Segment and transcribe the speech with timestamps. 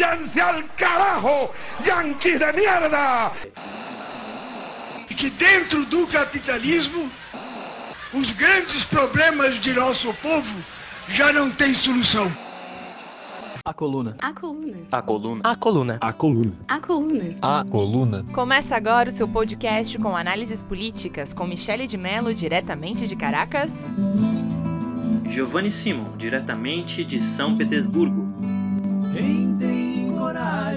[0.00, 1.50] váyanse al carajo,
[1.84, 3.32] yanquis de mierda.
[5.08, 7.10] E que dentro do capitalismo,
[8.14, 10.64] os grandes problemas de nosso povo
[11.08, 12.32] já não têm solução.
[13.62, 14.16] A coluna.
[14.20, 14.78] A coluna.
[14.90, 15.40] A coluna.
[15.44, 15.98] A coluna.
[16.00, 16.52] A coluna.
[16.66, 17.34] A coluna.
[17.42, 18.24] A coluna.
[18.32, 23.86] Começa agora o seu podcast com análises políticas com Michele de Mello, diretamente de Caracas.
[25.28, 28.26] Giovanni Simon, diretamente de São Petersburgo.
[29.12, 29.49] Quem tem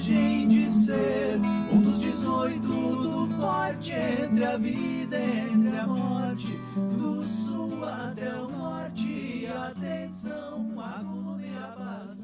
[0.03, 1.39] coragem de ser
[1.71, 8.29] um dos 18 do forte entre a vida e entre a morte, do sul até
[8.35, 12.21] o norte, atenção, a coluna e a paz.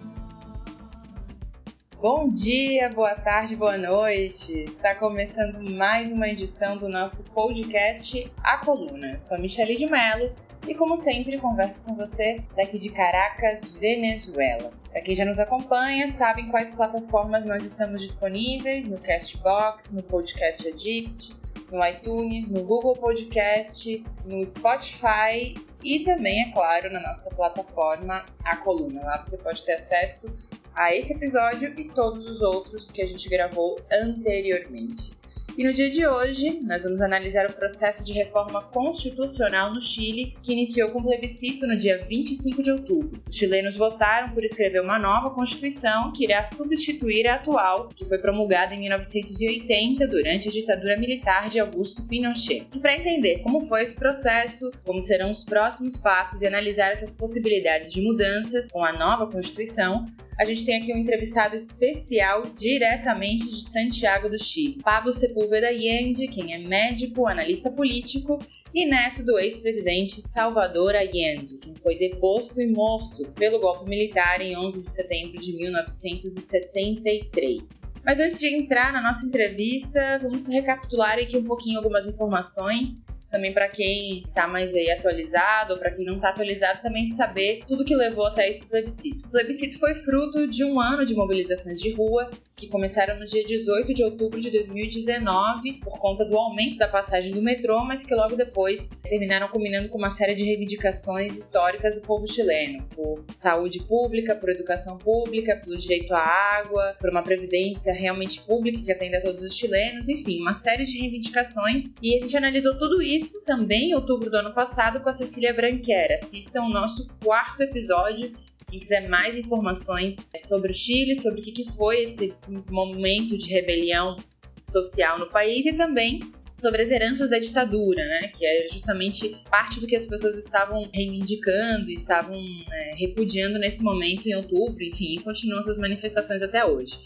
[2.01, 4.63] Bom dia, boa tarde, boa noite.
[4.63, 9.11] Está começando mais uma edição do nosso podcast A Coluna.
[9.13, 10.33] Eu sou a Michele de Mello
[10.67, 14.71] e, como sempre, converso com você daqui de Caracas, Venezuela.
[14.91, 20.67] Para quem já nos acompanha, sabem quais plataformas nós estamos disponíveis: no Castbox, no Podcast
[20.67, 21.35] Addict,
[21.71, 28.57] no iTunes, no Google Podcast, no Spotify e também, é claro, na nossa plataforma A
[28.57, 29.03] Coluna.
[29.03, 30.35] Lá você pode ter acesso
[30.75, 35.18] a esse episódio e todos os outros que a gente gravou anteriormente.
[35.59, 40.33] E no dia de hoje, nós vamos analisar o processo de reforma constitucional no Chile,
[40.41, 43.21] que iniciou com plebiscito no dia 25 de outubro.
[43.29, 48.19] Os chilenos votaram por escrever uma nova constituição que irá substituir a atual, que foi
[48.19, 52.65] promulgada em 1980 durante a ditadura militar de Augusto Pinochet.
[52.73, 57.13] E para entender como foi esse processo, como serão os próximos passos e analisar essas
[57.13, 60.07] possibilidades de mudanças com a nova constituição,
[60.39, 66.29] a gente tem aqui um entrevistado especial diretamente de Santiago do Chile, Pablo Sepúlveda Allende,
[66.29, 68.39] quem é médico, analista político
[68.73, 74.55] e neto do ex-presidente Salvador Allende, quem foi deposto e morto pelo golpe militar em
[74.55, 77.95] 11 de setembro de 1973.
[78.05, 83.53] Mas antes de entrar na nossa entrevista, vamos recapitular aqui um pouquinho algumas informações também
[83.53, 87.85] para quem está mais aí atualizado ou para quem não está atualizado também saber tudo
[87.85, 89.27] que levou até esse plebiscito.
[89.27, 92.29] O plebiscito foi fruto de um ano de mobilizações de rua
[92.59, 97.31] que começaram no dia 18 de outubro de 2019 por conta do aumento da passagem
[97.31, 102.01] do metrô, mas que logo depois terminaram culminando com uma série de reivindicações históricas do
[102.01, 107.93] povo chileno por saúde pública, por educação pública, pelo direito à água, por uma previdência
[107.93, 112.19] realmente pública que atenda a todos os chilenos, enfim, uma série de reivindicações e a
[112.19, 116.15] gente analisou tudo isso isso também em outubro do ano passado com a Cecília Branquera.
[116.15, 118.31] Assistam o nosso quarto episódio.
[118.69, 122.33] Quem quiser mais informações sobre o Chile, sobre o que foi esse
[122.69, 124.15] momento de rebelião
[124.63, 126.21] social no país e também
[126.59, 128.27] sobre as heranças da ditadura, né?
[128.27, 132.35] Que é justamente parte do que as pessoas estavam reivindicando, estavam
[132.71, 136.97] é, repudiando nesse momento em outubro, enfim, e continuam essas manifestações até hoje.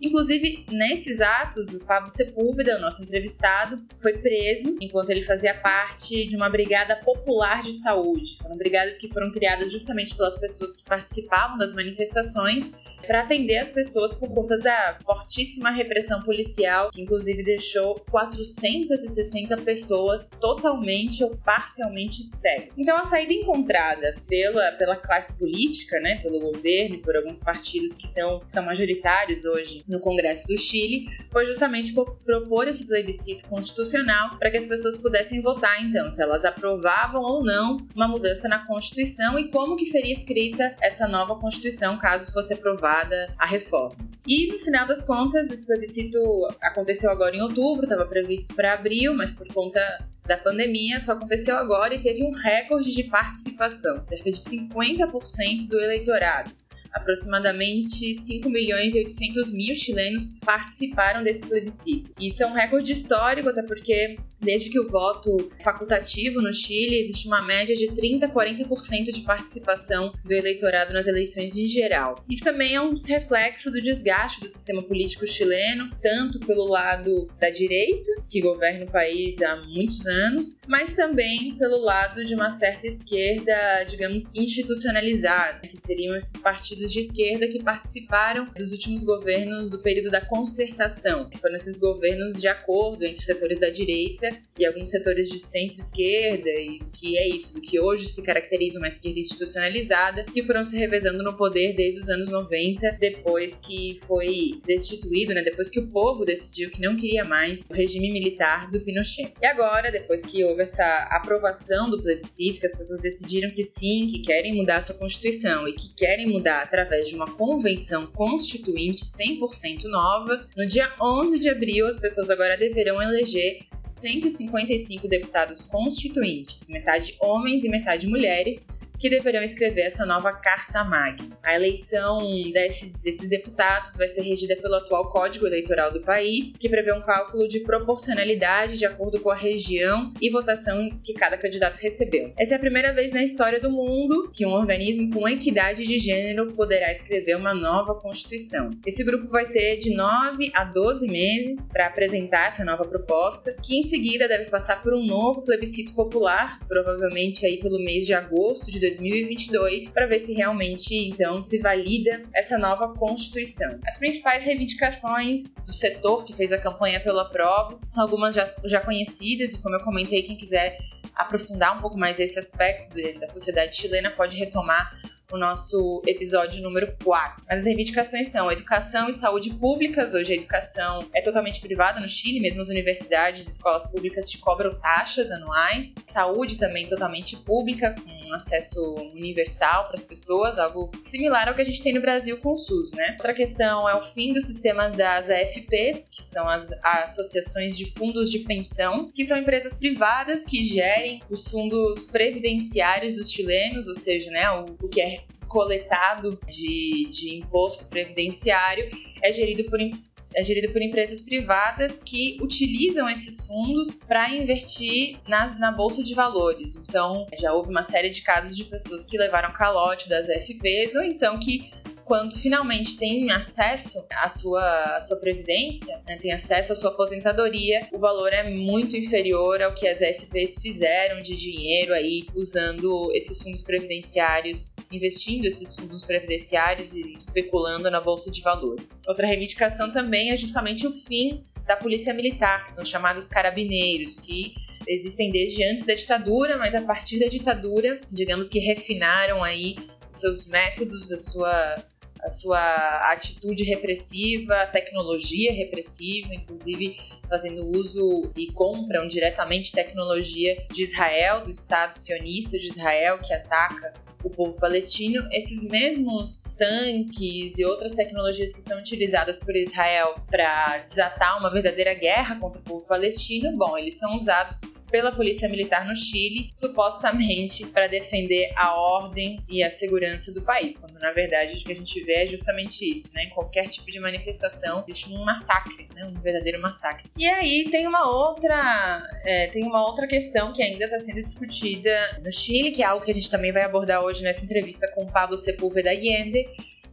[0.00, 6.26] Inclusive, nesses atos, o Pablo Sepúlveda, o nosso entrevistado, foi preso enquanto ele fazia parte
[6.26, 8.38] de uma brigada popular de saúde.
[8.38, 12.72] Foram brigadas que foram criadas justamente pelas pessoas que participavam das manifestações
[13.06, 20.28] para atender as pessoas por conta da fortíssima repressão policial, que inclusive deixou 460 pessoas
[20.28, 22.70] totalmente ou parcialmente cegas.
[22.76, 28.08] Então, a saída encontrada pela, pela classe política, né, pelo governo por alguns partidos que,
[28.12, 34.30] tão, que são majoritários hoje no Congresso do Chile, foi justamente propor esse plebiscito constitucional
[34.38, 38.64] para que as pessoas pudessem votar, então, se elas aprovavam ou não uma mudança na
[38.66, 43.96] Constituição e como que seria escrita essa nova Constituição caso fosse aprovada a reforma.
[44.26, 46.18] E no final das contas, esse plebiscito
[46.60, 49.80] aconteceu agora em outubro, estava previsto para abril, mas por conta
[50.26, 55.80] da pandemia só aconteceu agora e teve um recorde de participação, cerca de 50% do
[55.80, 56.52] eleitorado.
[56.92, 62.12] Aproximadamente 5 milhões e 800 mil chilenos participaram desse plebiscito.
[62.20, 67.26] Isso é um recorde histórico, até porque desde que o voto facultativo no Chile existe
[67.26, 72.24] uma média de 30 a 40% de participação do eleitorado nas eleições em geral.
[72.28, 77.50] Isso também é um reflexo do desgaste do sistema político chileno, tanto pelo lado da
[77.50, 82.86] direita, que governa o país há muitos anos, mas também pelo lado de uma certa
[82.86, 89.70] esquerda, digamos, institucionalizada, que seriam esses partidos partidos de esquerda que participaram dos últimos governos
[89.70, 94.64] do período da concertação, que foram esses governos de acordo entre setores da direita e
[94.64, 99.20] alguns setores de centro-esquerda, e que é isso, do que hoje se caracteriza uma esquerda
[99.20, 105.34] institucionalizada, que foram se revezando no poder desde os anos 90, depois que foi destituído,
[105.34, 109.32] né, depois que o povo decidiu que não queria mais o regime militar do Pinochet.
[109.40, 114.06] E agora, depois que houve essa aprovação do plebiscito, que as pessoas decidiram que sim,
[114.08, 119.04] que querem mudar a sua constituição e que querem mudar através de uma convenção constituinte
[119.04, 120.46] 100% nova.
[120.56, 123.58] No dia 11 de abril, as pessoas agora deverão eleger
[123.88, 128.64] 155 deputados constituintes, metade homens e metade mulheres,
[129.00, 131.38] que deverão escrever essa nova Carta Magna.
[131.42, 132.20] A eleição
[132.52, 137.00] desses, desses deputados vai ser regida pelo atual Código Eleitoral do país, que prevê um
[137.00, 142.32] cálculo de proporcionalidade de acordo com a região e votação que cada candidato recebeu.
[142.38, 145.98] Essa é a primeira vez na história do mundo que um organismo com equidade de
[145.98, 148.70] gênero poderá escrever uma nova Constituição.
[148.86, 153.78] Esse grupo vai ter de 9 a 12 meses para apresentar essa nova proposta, que
[153.78, 158.70] em seguida deve passar por um novo plebiscito popular, provavelmente aí pelo mês de agosto
[158.70, 163.78] de 2022 para ver se realmente então se valida essa nova Constituição.
[163.86, 168.80] As principais reivindicações do setor que fez a campanha pelo aprovo são algumas já, já
[168.80, 170.78] conhecidas e como eu comentei, quem quiser
[171.14, 174.98] aprofundar um pouco mais esse aspecto da sociedade chilena pode retomar
[175.32, 177.44] o nosso episódio número 4.
[177.48, 180.12] As reivindicações são educação e saúde públicas.
[180.14, 184.38] Hoje a educação é totalmente privada no Chile, mesmo as universidades e escolas públicas te
[184.38, 185.94] cobram taxas anuais.
[186.06, 191.64] Saúde também totalmente pública, com acesso universal para as pessoas, algo similar ao que a
[191.64, 193.12] gente tem no Brasil com o SUS, né?
[193.12, 198.30] Outra questão é o fim dos sistemas das AFPs, que são as associações de fundos
[198.30, 204.30] de pensão, que são empresas privadas que gerem os fundos previdenciários dos chilenos, ou seja,
[204.30, 205.19] né, o, o que é
[205.50, 208.88] coletado de, de imposto previdenciário
[209.20, 215.58] é gerido por, é gerido por empresas privadas que utilizam esses fundos para investir nas,
[215.58, 216.76] na bolsa de valores.
[216.76, 221.02] Então, já houve uma série de casos de pessoas que levaram calote das FPs ou
[221.02, 221.68] então que
[222.10, 227.86] quando finalmente tem acesso à sua, à sua previdência, né, tem acesso à sua aposentadoria,
[227.92, 233.40] o valor é muito inferior ao que as FPs fizeram de dinheiro aí usando esses
[233.40, 239.00] fundos previdenciários, investindo esses fundos previdenciários e especulando na bolsa de valores.
[239.06, 244.54] Outra reivindicação também é justamente o fim da polícia militar, que são chamados carabineiros, que
[244.84, 249.76] existem desde antes da ditadura, mas a partir da ditadura, digamos que refinaram aí
[250.10, 251.76] seus métodos, a sua
[252.22, 261.42] a sua atitude repressiva, tecnologia repressiva, inclusive fazendo uso e compram diretamente tecnologia de Israel,
[261.42, 267.94] do Estado sionista de Israel, que ataca o povo palestino, esses mesmos tanques e outras
[267.94, 273.56] tecnologias que são utilizadas por Israel para desatar uma verdadeira guerra contra o povo palestino,
[273.56, 279.62] bom, eles são usados pela polícia militar no Chile, supostamente para defender a ordem e
[279.62, 283.10] a segurança do país, quando na verdade o que a gente vê é justamente isso,
[283.14, 283.24] né?
[283.24, 286.04] Em qualquer tipo de manifestação existe um massacre, né?
[286.06, 287.04] um verdadeiro massacre.
[287.16, 292.20] E aí tem uma outra, é, tem uma outra questão que ainda está sendo discutida
[292.22, 295.06] no Chile, que é algo que a gente também vai abordar hoje nessa entrevista com
[295.06, 296.48] Pablo Sepúlveda Allende,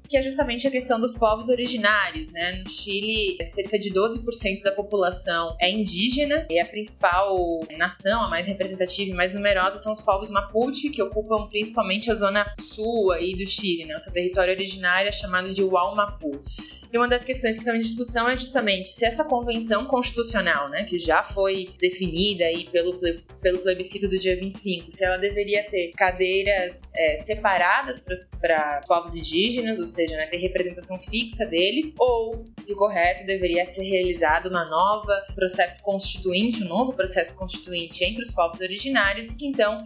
[0.08, 2.54] que é justamente a questão dos povos originários, né?
[2.54, 8.48] No Chile, cerca de 12% da população é indígena e a principal nação, a mais
[8.48, 13.36] representativa e mais numerosa são os povos Mapuche, que ocupam principalmente a zona sul aí
[13.36, 13.96] do Chile, né?
[13.96, 16.31] O seu território originário é chamado de Uaumapu.
[16.92, 20.84] E uma das questões que estão em discussão é justamente se essa convenção constitucional, né,
[20.84, 22.98] que já foi definida aí pelo,
[23.41, 28.03] pelo plebiscito do dia 25, se ela deveria ter cadeiras é, separadas
[28.39, 33.65] para povos indígenas, ou seja, né, ter representação fixa deles, ou se o correto deveria
[33.65, 39.46] ser realizado uma nova processo constituinte, um novo processo constituinte entre os povos originários, que
[39.46, 39.77] então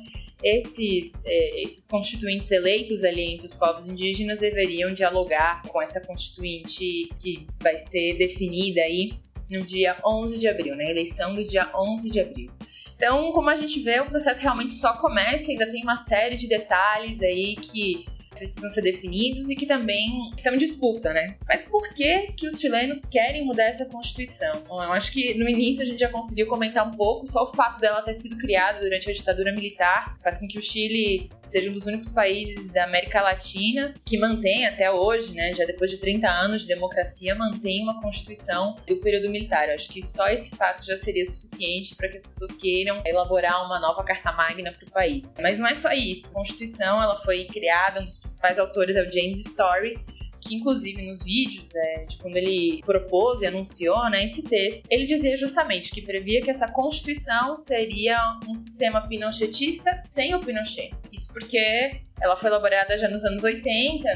[0.43, 7.09] esses, é, esses constituintes eleitos ali entre os povos indígenas deveriam dialogar com essa constituinte
[7.19, 9.13] que vai ser definida aí
[9.49, 12.51] no dia 11 de abril, na eleição do dia 11 de abril.
[12.95, 16.47] Então, como a gente vê, o processo realmente só começa, ainda tem uma série de
[16.47, 18.05] detalhes aí que
[18.41, 21.35] precisam ser definidos e que também estão em disputa, né?
[21.47, 24.63] Mas por que que os chilenos querem mudar essa Constituição?
[24.67, 27.53] Bom, eu acho que no início a gente já conseguiu comentar um pouco, só o
[27.53, 31.69] fato dela ter sido criada durante a ditadura militar faz com que o Chile seja
[31.69, 35.97] um dos únicos países da América Latina que mantém até hoje, né, já depois de
[35.97, 39.67] 30 anos de democracia, mantém uma Constituição do período militar.
[39.67, 43.65] Eu acho que só esse fato já seria suficiente para que as pessoas queiram elaborar
[43.65, 45.35] uma nova Carta Magna para o país.
[45.39, 46.31] Mas não é só isso.
[46.31, 50.03] A Constituição ela foi criada, um principais autores é o James Story,
[50.39, 55.05] que inclusive nos vídeos, é, de quando ele propôs e anunciou né, esse texto, ele
[55.05, 60.91] dizia justamente que previa que essa Constituição seria um sistema pinochetista sem o Pinochet.
[61.11, 64.07] Isso porque ela foi elaborada já nos anos 80,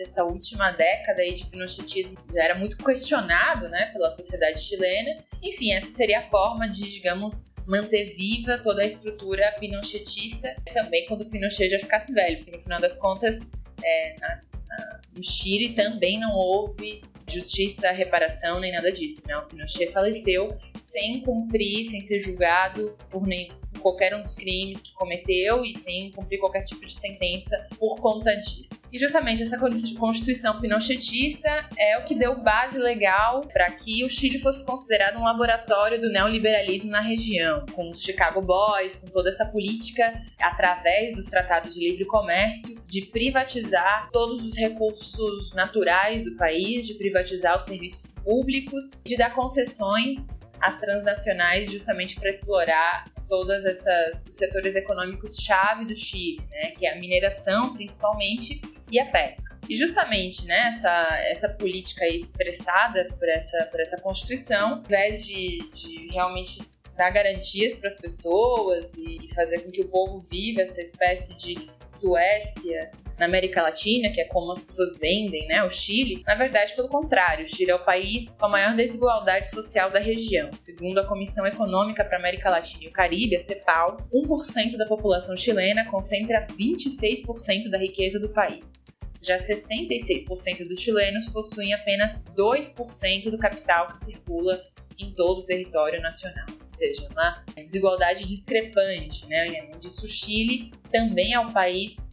[0.00, 5.16] essa última década aí de pinochetismo já era muito questionado né, pela sociedade chilena.
[5.42, 11.22] Enfim, essa seria a forma de, digamos, manter viva toda a estrutura pinochetista, também quando
[11.22, 13.40] o Pinochet já ficasse velho, porque no final das contas,
[13.82, 19.22] é, na, na No Chile também não houve justiça, reparação, nem nada disso.
[19.26, 19.36] Né?
[19.36, 24.94] O Pinochet faleceu sem cumprir, sem ser julgado por nenhum qualquer um dos crimes que
[24.94, 28.88] cometeu e sem cumprir qualquer tipo de sentença por conta disso.
[28.92, 34.38] E justamente essa Constituição pinochetista é o que deu base legal para que o Chile
[34.38, 39.44] fosse considerado um laboratório do neoliberalismo na região, com os Chicago Boys, com toda essa
[39.44, 46.86] política através dos tratados de livre comércio de privatizar todos os recursos naturais do país,
[46.86, 50.28] de privatizar os serviços públicos, de dar concessões
[50.60, 56.84] às transnacionais justamente para explorar todas essas os setores econômicos chave do Chile, né, que
[56.84, 58.60] é a mineração principalmente
[58.90, 59.58] e a pesca.
[59.66, 65.60] E justamente né, essa, essa política expressada por essa, por essa Constituição, ao invés de,
[65.70, 66.60] de realmente
[66.94, 71.70] dar garantias para as pessoas e fazer com que o povo viva essa espécie de
[71.88, 76.74] Suécia na América Latina, que é como as pessoas vendem, né, o Chile, na verdade,
[76.74, 80.52] pelo contrário, o Chile é o país com a maior desigualdade social da região.
[80.52, 84.86] Segundo a Comissão Econômica para a América Latina e o Caribe, a CEPAL, 1% da
[84.86, 88.84] população chilena concentra 26% da riqueza do país.
[89.20, 94.60] Já 66% dos chilenos possuem apenas 2% do capital que circula
[94.98, 99.26] em todo o território nacional, ou seja, uma desigualdade discrepante.
[99.26, 99.48] Né?
[99.48, 102.11] Além disso, o Chile também é o país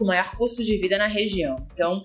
[0.00, 1.56] com maior custo de vida na região.
[1.74, 2.02] Então,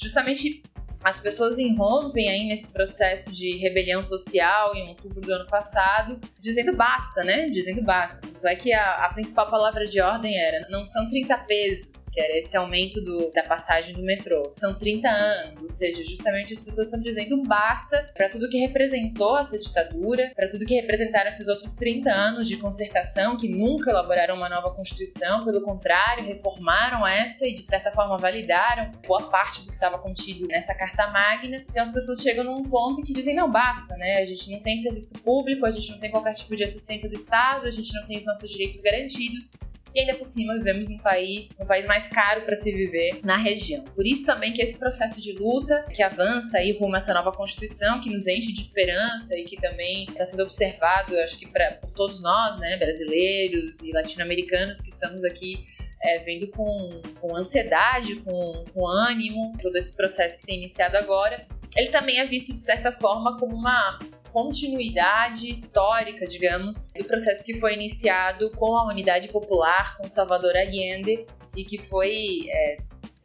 [0.00, 0.62] justamente
[1.04, 6.74] as pessoas irrompem aí nesse processo de rebelião social em outubro do ano passado, dizendo
[6.74, 7.46] basta, né?
[7.50, 8.26] Dizendo basta.
[8.26, 12.18] Tanto é que a, a principal palavra de ordem era: não são 30 pesos, que
[12.18, 15.62] era esse aumento do, da passagem do metrô, são 30 anos.
[15.62, 20.48] Ou seja, justamente as pessoas estão dizendo basta para tudo que representou essa ditadura, para
[20.48, 25.44] tudo que representaram esses outros 30 anos de concertação, que nunca elaboraram uma nova Constituição,
[25.44, 30.46] pelo contrário, reformaram essa e de certa forma validaram boa parte do que estava contido
[30.48, 34.18] nessa carta carta magna, então as pessoas chegam num ponto que dizem, não, basta, né?
[34.18, 37.14] A gente não tem serviço público, a gente não tem qualquer tipo de assistência do
[37.14, 39.52] Estado, a gente não tem os nossos direitos garantidos,
[39.94, 43.36] e ainda por cima vivemos num país, no país mais caro para se viver na
[43.36, 43.84] região.
[43.94, 47.30] Por isso também que esse processo de luta que avança aí rumo a essa nova
[47.30, 51.72] Constituição, que nos enche de esperança e que também está sendo observado, acho que pra,
[51.74, 55.64] por todos nós, né, brasileiros e latino-americanos que estamos aqui
[56.04, 61.46] é, vendo com, com ansiedade, com, com ânimo, todo esse processo que tem iniciado agora.
[61.74, 63.98] Ele também é visto, de certa forma, como uma
[64.30, 71.24] continuidade histórica, digamos, do processo que foi iniciado com a Unidade Popular, com Salvador Allende,
[71.56, 72.76] e que foi é,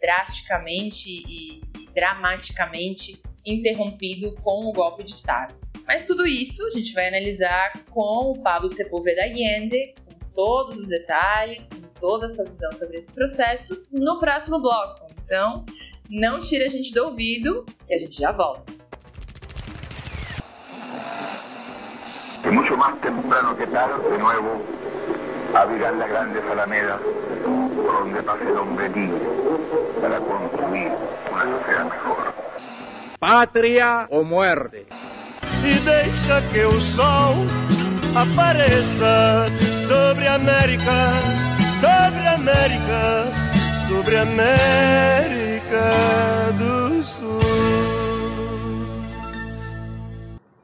[0.02, 1.62] drasticamente e
[1.94, 5.54] dramaticamente interrompido com o golpe de Estado.
[5.86, 10.88] Mas tudo isso a gente vai analisar com o Pablo Sepúlveda Allende, com todos os
[10.88, 15.08] detalhes, com toda a sua visão sobre esse processo no próximo bloco.
[15.24, 15.66] Então,
[16.10, 18.80] não tire a gente do ouvido, que a gente já volta.
[22.44, 24.62] Y mucho más temprano que tarde, de nuevo,
[25.54, 27.00] abrirán la grande alameda
[27.44, 29.20] por donde pase el hombre libre
[30.02, 30.92] para construir
[31.32, 32.34] una sociedad mejor.
[33.20, 34.88] Pátria ou muerte.
[35.64, 37.36] E deixa que o sol
[38.16, 39.48] apareça
[39.86, 41.49] sobre a América
[41.80, 43.28] sobre a América,
[43.88, 45.82] sobre a América
[46.58, 47.40] do Sul.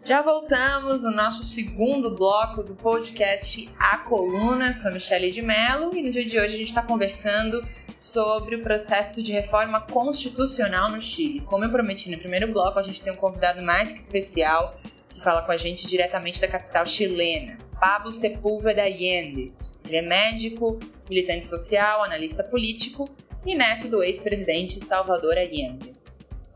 [0.03, 4.73] Já voltamos no nosso segundo bloco do podcast A Coluna.
[4.73, 7.65] Sou a Michelle de Mello e no dia de hoje a gente está conversando
[7.97, 11.39] sobre o processo de reforma constitucional no Chile.
[11.45, 15.21] Como eu prometi no primeiro bloco, a gente tem um convidado mais que especial que
[15.21, 19.53] fala com a gente diretamente da capital chilena, Pablo Sepúlveda Allende.
[19.87, 23.07] Ele é médico, militante social, analista político
[23.45, 25.93] e neto do ex-presidente Salvador Allende.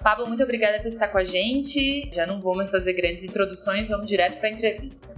[0.01, 2.09] Pablo, muito obrigada por estar com a gente.
[2.13, 5.15] Já não vou mais fazer grandes introduções, vamos direto para a entrevista.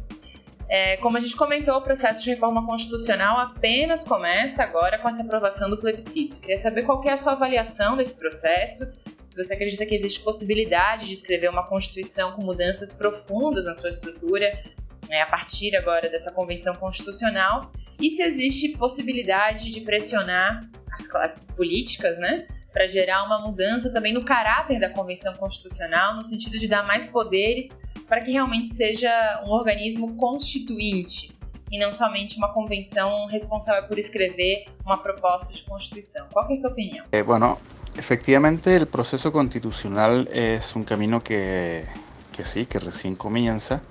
[0.67, 5.21] É, como a gente comentou, o processo de reforma constitucional apenas começa agora com essa
[5.21, 6.39] aprovação do plebiscito.
[6.39, 8.89] Queria saber qual que é a sua avaliação desse processo,
[9.31, 13.89] se você acredita que existe possibilidade de escrever uma Constituição com mudanças profundas na sua
[13.89, 14.61] estrutura,
[15.09, 21.51] é, a partir agora dessa convenção constitucional, e se existe possibilidade de pressionar as classes
[21.51, 26.67] políticas, né, para gerar uma mudança também no caráter da convenção constitucional, no sentido de
[26.67, 29.09] dar mais poderes para que realmente seja
[29.45, 31.31] um organismo constituinte
[31.71, 36.27] e não somente uma convenção responsável por escrever uma proposta de constituição.
[36.31, 37.05] Qual é a sua opinião?
[37.11, 37.57] Eh, bueno,
[37.95, 41.85] efectivamente el proceso constitucional es un camino que,
[42.33, 43.81] que sí, que recién comienza,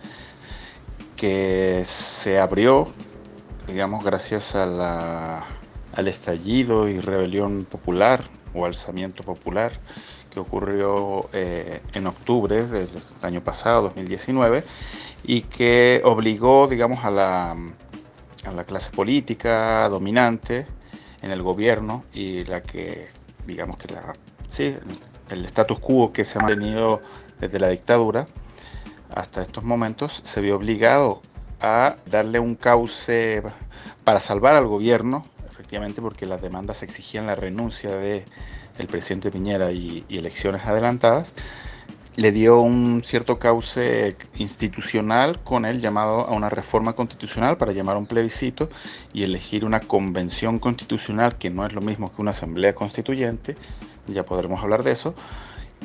[1.17, 2.93] que se abrió
[3.67, 5.47] digamos, gracias a
[5.93, 8.25] al estallido y rebelión popular
[8.55, 9.73] o alzamiento popular
[10.31, 12.89] que ocurrió eh, en octubre del
[13.23, 14.65] año pasado, 2019,
[15.25, 20.67] y que obligó, digamos, a la, a la clase política dominante
[21.23, 23.09] en el gobierno y la que,
[23.45, 24.13] digamos que la,
[24.49, 24.77] sí,
[25.31, 27.03] el status quo que se ha mantenido
[27.41, 28.27] desde la dictadura
[29.13, 31.23] hasta estos momentos, se vio obligado
[31.61, 33.43] a darle un cauce
[34.05, 38.25] para salvar al gobierno, efectivamente porque las demandas exigían la renuncia de
[38.79, 41.35] el presidente Piñera y, elecciones adelantadas,
[42.17, 47.97] le dio un cierto cauce institucional con el llamado a una reforma constitucional para llamar
[47.97, 48.69] a un plebiscito
[49.13, 53.55] y elegir una convención constitucional que no es lo mismo que una asamblea constituyente,
[54.07, 55.15] ya podremos hablar de eso,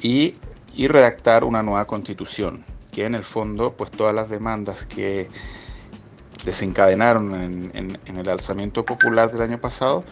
[0.02, 0.36] y,
[0.74, 5.30] y redactar una nueva constitución, que en el fondo pues todas las demandas que
[6.44, 10.04] desencadenaron en, el alzamiento popular del año pasado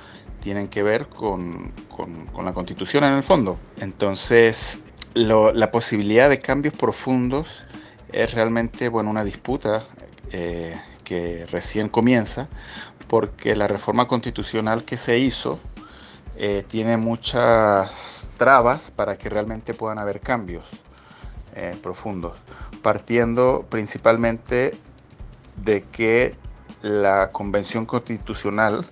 [0.41, 1.71] tienen que ver con,
[2.43, 3.57] la constitución en el fondo.
[3.79, 7.65] Entonces, la posibilidad de cambios profundos
[8.11, 9.83] es realmente bueno, una disputa
[10.31, 12.47] eh, que recién comienza,
[13.07, 15.59] porque la reforma constitucional que se hizo
[16.35, 20.65] eh, tiene muchas trabas para que realmente puedan haber cambios
[21.55, 22.33] eh, profundos,
[22.81, 24.75] partiendo principalmente
[25.63, 26.35] de que
[26.81, 28.85] la convención constitucional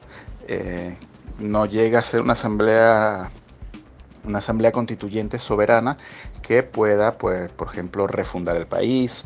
[0.48, 0.98] eh,
[1.40, 3.32] no llega a ser una asamblea
[4.24, 5.98] una asamblea constituyente soberana
[6.42, 9.26] que pueda pues por ejemplo refundar el país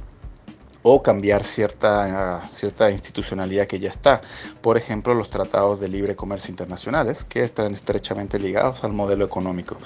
[0.87, 4.21] o cambiar cierta, cierta institucionalidad que ya está.
[4.61, 9.77] Por ejemplo, los tratados de libre comercio internacionales, que están estrechamente ligados al modelo económico.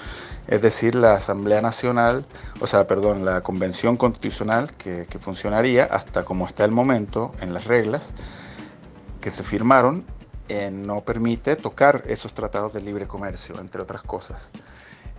[0.46, 2.26] Es decir, la Asamblea Nacional,
[2.60, 7.64] o sea, perdón, la Convención Constitucional que, funcionaría hasta como está el momento en las
[7.64, 8.12] reglas
[9.22, 10.04] que se firmaron,
[10.50, 14.52] eh, no permite tocar esos tratados de libre comercio, entre otras cosas.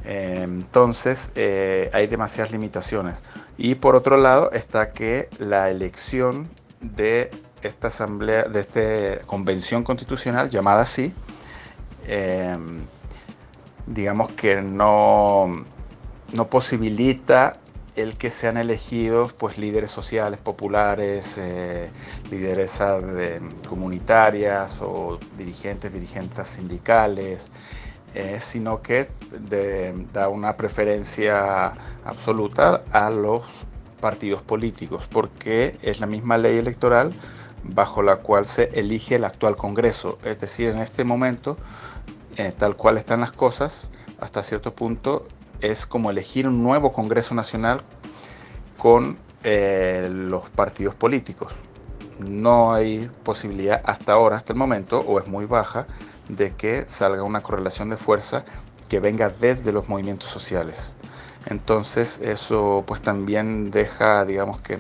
[0.06, 3.24] Eh, entonces eh, hay demasiadas limitaciones.
[3.58, 10.50] Y por otro lado está que la elección de esta asamblea, de esta convención constitucional
[10.50, 11.14] llamada así,
[12.08, 12.58] eh,
[13.86, 15.64] digamos que no,
[16.34, 17.58] no posibilita
[17.96, 21.40] el que sean elegidos pues líderes sociales populares,
[22.32, 23.04] lideresas
[23.68, 27.50] comunitarias o dirigentes, dirigentes sindicales,
[28.14, 29.10] eh, sino que
[30.14, 33.44] da una preferencia absoluta a los
[34.02, 37.14] partidos políticos, porque es la misma ley electoral
[37.64, 40.18] bajo la cual se elige el actual Congreso.
[40.24, 41.58] Es decir, en este momento,
[42.36, 45.26] eh, tal cual están las cosas, hasta cierto punto
[45.62, 47.82] es como elegir un nuevo Congreso Nacional
[48.78, 51.54] con eh, los partidos políticos.
[52.20, 55.88] No hay posibilidad hasta ahora, hasta el momento, o es muy baja,
[56.36, 58.46] de que salga una correlación de fuerza
[58.90, 60.96] que venga desde los movimientos sociales.
[61.46, 64.80] Entonces eso pues también deja, digamos que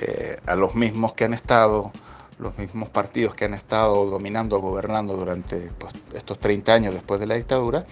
[0.00, 1.92] eh, a los mismos que han estado,
[2.38, 7.26] los mismos partidos que han estado dominando, gobernando durante pues, estos 30 años después de
[7.26, 7.86] la dictadura,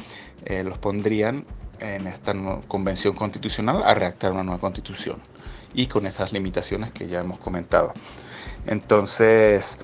[0.45, 1.45] eh, los pondrían
[1.79, 2.35] en esta
[2.69, 5.19] convención constitucional a redactar una nueva constitución
[5.75, 7.93] y con esas limitaciones que ya hemos comentado.
[8.67, 9.81] Entonces,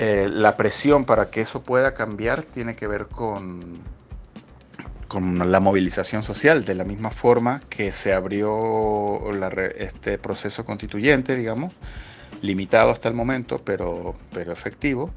[0.00, 3.60] eh, la presión para que eso pueda cambiar tiene que ver con,
[5.08, 9.20] con la movilización social, de la misma forma que se abrió
[9.76, 11.74] este proceso constituyente, digamos,
[12.42, 15.10] limitado hasta el momento, pero, pero efectivo.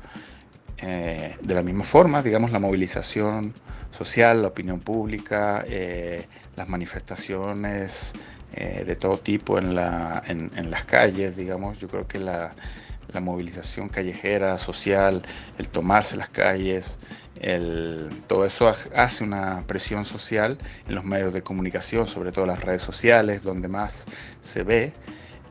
[0.78, 3.54] Eh, de la misma forma, digamos, la movilización
[3.96, 8.14] social, la opinión pública, eh, las manifestaciones
[8.52, 12.52] de todo tipo en, la, en las calles, digamos, yo creo que la,
[13.14, 15.24] la movilización callejera, social,
[15.58, 17.00] el tomarse las calles,
[17.40, 22.62] el, todo eso hace una presión social en los medios de comunicación, sobre todo las
[22.64, 24.06] redes sociales, donde más
[24.42, 24.94] se ve,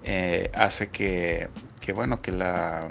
[0.05, 1.49] eh, hace que,
[1.95, 2.89] bueno, que la,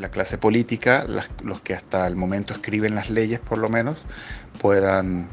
[0.00, 1.06] la clase política,
[1.42, 4.04] los que hasta el momento escriben las leyes por lo menos,
[4.60, 5.28] puedan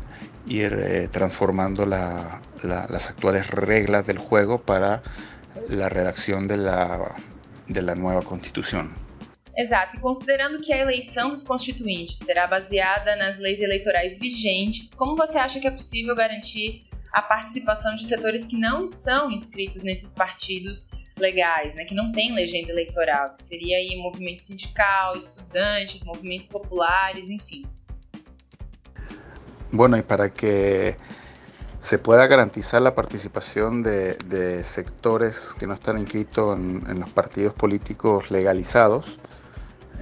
[0.46, 5.02] ir eh, transformando las actuales reglas del juego para
[5.70, 7.16] la redacción de la
[7.70, 8.94] de la nueva Constitución.
[9.56, 15.16] Exato, e considerando que a eleição dos constituintes será baseada nas leis eleitorais vigentes, como
[15.16, 20.14] você acha que é possível garantir a participação de setores que não estão inscritos nesses
[20.14, 23.34] partidos legais, né, que não têm legenda eleitoral?
[23.36, 27.66] Seria aí movimento sindical, estudantes, movimentos populares, enfim.
[29.72, 30.96] Bueno, y para que
[31.80, 38.32] se pueda garantizar la participación de, sectores que no están inscritos en, los partidos políticos
[38.32, 39.20] legalizados,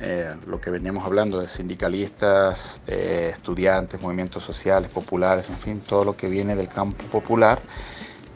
[0.02, 6.04] eh, lo que veníamos hablando de sindicalistas, eh, estudiantes, movimientos sociales, populares, en fin, todo
[6.04, 7.60] lo que viene del campo popular,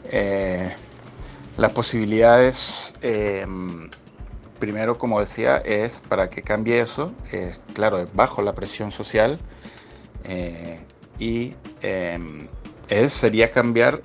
[0.04, 0.74] eh,
[1.56, 2.94] las posibilidades,
[4.58, 9.38] primero, como decía, es para que cambie eso, es, claro, bajo la presión social
[11.18, 11.54] y
[13.00, 14.02] es, sería cambiar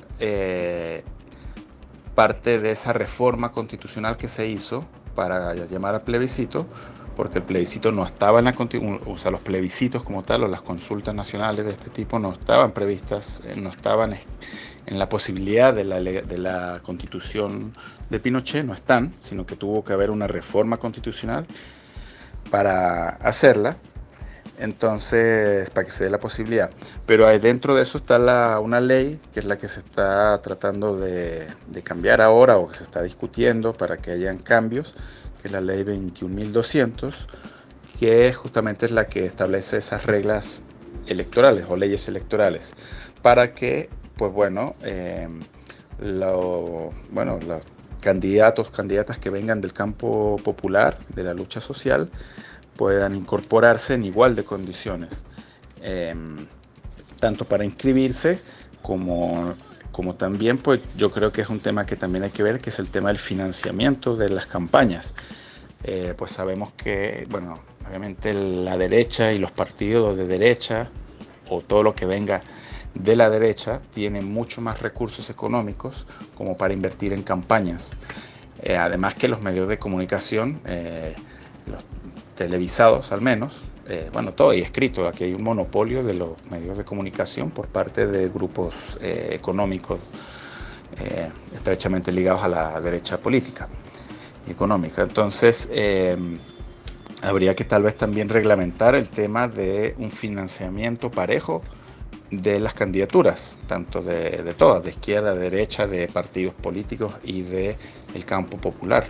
[2.16, 6.66] parte de esa reforma constitucional que se hizo para llamar a plebiscito,
[7.16, 8.56] porque el plebiscito no estaba en la
[9.06, 12.72] o sea, los plebiscitos como tal o las consultas nacionales de este tipo no estaban
[12.72, 14.16] previstas, eh, no estaban
[14.86, 17.74] en la posibilidad de la, de la constitución
[18.10, 21.46] de Pinochet, no están, sino que tuvo que haber una reforma constitucional
[22.50, 23.78] para hacerla
[24.58, 26.70] entonces para que se dé la posibilidad.
[27.06, 30.98] Pero dentro de eso está la, una ley que es la que se está tratando
[30.98, 31.48] de,
[31.84, 34.96] cambiar ahora o que se está discutiendo para que hayan cambios,
[35.42, 37.14] que es la ley 21.200,
[38.00, 40.64] que justamente es la que establece esas reglas
[41.08, 42.74] electorales o leyes electorales
[43.22, 45.28] para que, pues bueno, eh,
[46.00, 47.62] bueno, los
[48.02, 52.10] candidatos, candidatas que vengan del campo popular, de la lucha social,
[52.78, 55.24] puedan incorporarse en igual de condiciones,
[55.82, 56.38] em,
[57.20, 58.40] tanto para inscribirse
[58.82, 59.56] como,
[59.92, 62.70] como también, pues yo creo que es un tema que también hay que ver, que
[62.70, 65.16] es el tema del financiamiento de las campañas.
[65.84, 70.90] Eh, pues sabemos que, bueno, obviamente la derecha y los partidos de derecha
[71.50, 72.42] o todo lo que venga
[72.94, 77.96] de la derecha tiene mucho más recursos económicos como para invertir en campañas.
[78.62, 81.16] Eh, además que los medios de comunicación, eh,
[81.68, 81.84] los
[82.38, 86.78] televisados al menos, eh, bueno, todo y escrito, aquí hay un monopolio de los medios
[86.78, 90.00] de comunicación por parte de grupos eh, económicos
[91.00, 93.68] eh, estrechamente ligados a la derecha política
[94.48, 95.02] y económica.
[95.02, 95.70] Entonces,
[97.22, 101.62] habría que tal vez también reglamentar el tema de un financiamiento parejo
[102.30, 107.78] de las candidaturas, tanto de, todas, de izquierda, de derecha, de partidos políticos y de
[108.14, 109.08] el campo popular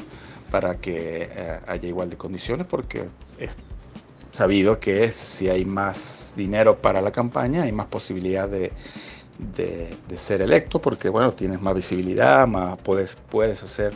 [0.52, 3.08] para que eh, haya igual de condiciones porque
[3.38, 3.52] es
[4.32, 8.72] sabido que si hay más dinero para la campaña hay más posibilidad de,
[9.38, 13.94] de, ser electo porque bueno tienes más visibilidad más puedes puedes hacer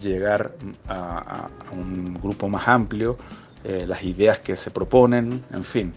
[0.00, 0.54] llegar
[0.88, 3.18] a, un grupo más amplio
[3.64, 5.92] eh, las ideas que se proponen en fin.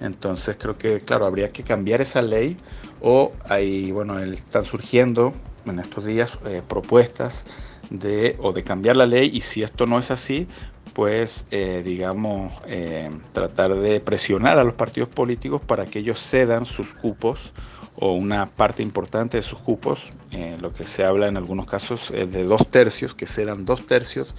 [0.00, 2.56] Entonces creo que claro habría que cambiar esa ley
[3.00, 5.32] o hay bueno están surgiendo
[5.64, 7.46] en estos días eh, propuestas
[7.90, 10.46] de o de cambiar la ley y si esto no es así,
[10.92, 16.64] pues eh, digamos eh, tratar de presionar a los partidos políticos para que ellos cedan
[16.64, 17.52] sus cupos
[17.96, 22.10] o una parte importante de sus cupos, eh, lo que se habla en algunos casos
[22.10, 24.34] es de dos tercios, que cedan dos tercios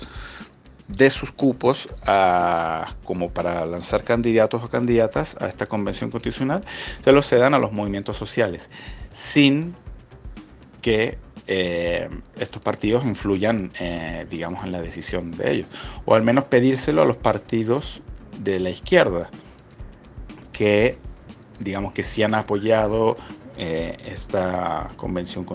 [0.87, 6.61] de sus cupos a, como para lanzar candidatos o candidatas a esta convención constitucional,
[7.03, 8.69] se los cedan a los movimientos sociales,
[9.11, 9.75] sin
[10.81, 11.17] que
[11.49, 15.67] eh, estos partidos influyan, eh, digamos, en la decisión de ellos.
[16.05, 18.01] O al menos pedírselo a los partidos
[18.39, 19.29] de la izquierda,
[20.51, 20.97] que,
[21.59, 23.15] digamos, que sí han apoyado
[23.55, 25.45] eh, esta convención,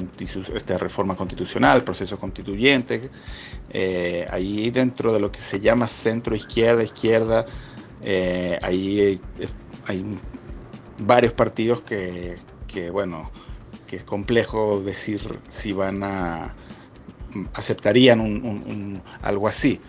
[0.55, 3.11] esta reforma constitucional, proceso constituyente.
[4.31, 7.45] ahí dentro de lo que se llama centro izquierda, izquierda,
[8.63, 9.21] ahí
[9.87, 10.05] hay,
[10.99, 13.31] varios partidos que, que bueno,
[13.93, 16.55] que es complejo decir si van a
[17.53, 19.83] aceptarían algo así,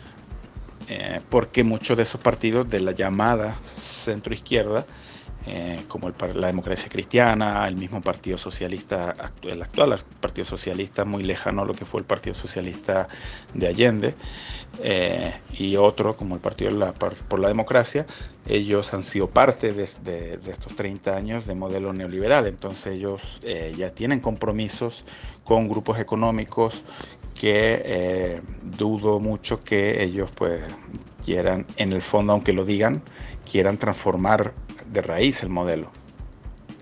[0.89, 4.85] eh, porque muchos de esos partidos de la llamada centro izquierda
[5.45, 11.23] eh, como el, la democracia cristiana, el mismo Partido Socialista, el actual Partido Socialista, muy
[11.23, 13.09] lejano a lo que fue el Partido Socialista
[13.53, 14.15] de Allende,
[14.81, 16.93] eh, y otro como el Partido
[17.27, 18.05] por la Democracia,
[18.47, 23.89] ellos han sido parte de, estos 30 años de modelo neoliberal, entonces ellos eh, ya
[23.89, 25.03] tienen compromisos
[25.43, 26.83] con grupos económicos
[27.37, 28.39] que
[28.77, 30.61] dudo mucho que ellos pues
[31.25, 33.01] quieran, en el fondo, aunque lo digan,
[33.49, 34.53] quieran transformar
[34.93, 35.91] de raíz el modelo.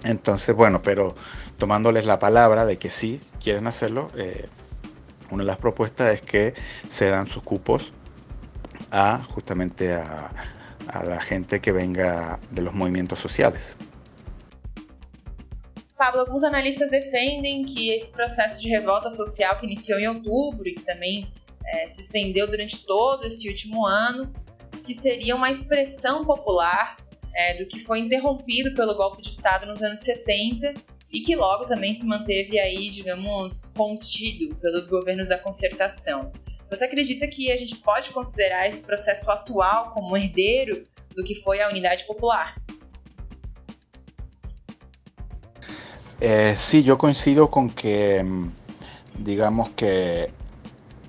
[0.04, 1.16] Entonces, bueno, pero
[1.58, 4.48] tomándoles la palabra de que sí quieren hacerlo, eh,
[5.30, 6.54] una de las propuestas es que
[6.88, 7.94] se dan sus cupos
[8.92, 10.32] a justamente a,
[11.06, 13.78] la gente que venga de los movimientos sociales.
[15.96, 20.74] Pablo, alguns analistas defendem que esse processo de revolta social que iniciou em outubro e
[20.74, 21.32] que também
[21.64, 24.34] é, se estendeu durante todo esse último ano,
[24.84, 26.98] que seria uma expressão popular
[27.34, 30.74] é, do que foi interrompido pelo golpe de Estado nos anos 70
[31.12, 36.32] e que logo também se manteve aí, digamos, contido pelos governos da concertação.
[36.70, 41.62] Você acredita que a gente pode considerar esse processo atual como herdeiro do que foi
[41.62, 42.56] a Unidade Popular?
[46.22, 48.24] Eh, sí, yo coincido con que,
[49.18, 50.30] digamos que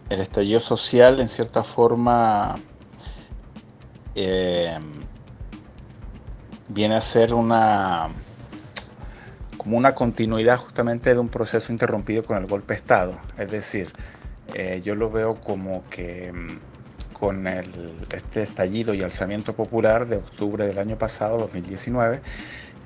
[0.08, 2.58] el estallido social en cierta forma
[4.14, 4.80] eh,
[6.72, 8.08] viene a ser una
[9.56, 13.12] como una continuidad justamente de un proceso interrumpido con el golpe de Estado.
[13.38, 13.92] Es decir,
[14.54, 17.70] eh, yo lo veo como que mm, con el,
[18.12, 22.20] este estallido y alzamiento popular de octubre del año pasado, 2019,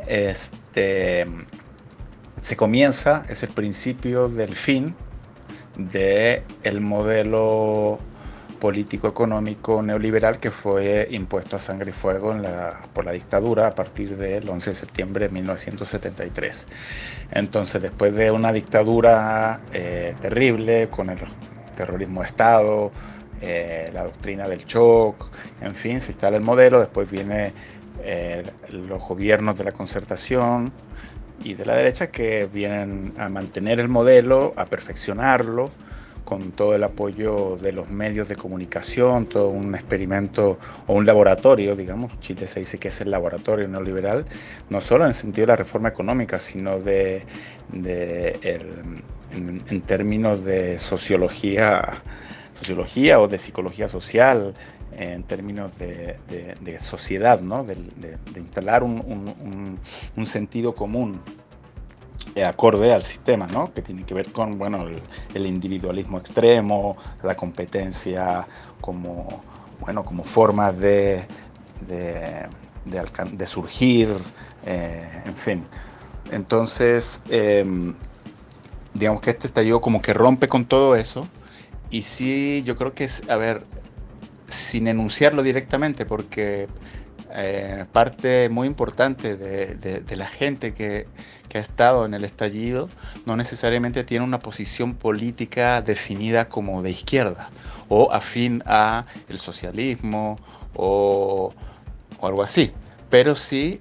[0.06, 1.26] este,
[2.42, 4.94] se comienza, es el principio del fin
[6.62, 7.98] el modelo
[8.60, 13.74] político-económico neoliberal que fue impuesto a sangre y fuego en la, por la dictadura a
[13.74, 16.68] partir del 11 de septiembre de 1973.
[17.30, 21.18] Entonces, después de una dictadura eh, terrible con el
[21.76, 22.92] terrorismo de Estado,
[23.40, 25.28] eh, la doctrina del shock,
[25.60, 27.52] en fin, se instala el modelo, después viene
[28.02, 30.72] eh, los gobiernos de la concertación
[31.44, 35.70] y de la derecha que vienen a mantener el modelo, a perfeccionarlo,
[36.26, 40.58] con todo el apoyo de los medios de comunicación, todo un experimento
[40.88, 44.26] o un laboratorio, digamos, Chile se dice que es el laboratorio neoliberal,
[44.68, 47.24] no solo en el sentido de la reforma económica, sino de,
[47.72, 52.02] en, términos de sociología,
[52.58, 54.52] sociología o de psicología social,
[54.98, 57.62] en términos de, de, de sociedad, ¿no?
[57.62, 57.76] de,
[58.36, 61.20] instalar un sentido común
[62.44, 63.72] acorde al sistema, ¿no?
[63.72, 64.86] que tiene que ver con bueno,
[65.34, 68.46] el, individualismo extremo, la competencia
[68.80, 69.42] como,
[69.80, 71.24] bueno, como formas de,
[71.86, 74.10] de, surgir,
[74.64, 75.64] eh, en fin.
[76.30, 77.64] Entonces, eh,
[78.94, 81.26] digamos que este estallido como que rompe con todo eso
[81.90, 83.64] y sí, yo creo que es, a ver,
[84.48, 86.68] sin enunciarlo directamente, porque
[87.38, 91.06] eh, parte muy importante de, la gente que,
[91.54, 92.90] ha estado en el estallido
[93.24, 97.48] no necesariamente tiene una posición política definida como de izquierda
[97.88, 100.36] o afín a el socialismo
[100.76, 101.54] o,
[102.20, 102.72] o algo así,
[103.08, 103.80] pero sí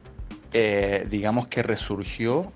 [0.53, 2.49] eh, digamos que resurgió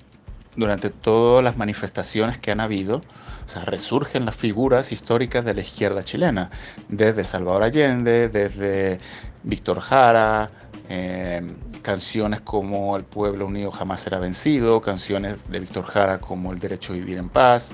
[0.55, 3.01] durante todas las manifestaciones que han habido
[3.49, 6.51] o sea, resurgen las figuras históricas de la izquierda chilena,
[6.87, 8.99] desde Salvador Allende, desde
[9.41, 10.51] Víctor Jara,
[10.89, 11.45] eh,
[11.83, 16.93] canciones como El pueblo unido jamás será vencido, canciones de Víctor Jara como El derecho
[16.93, 17.71] a vivir en paz,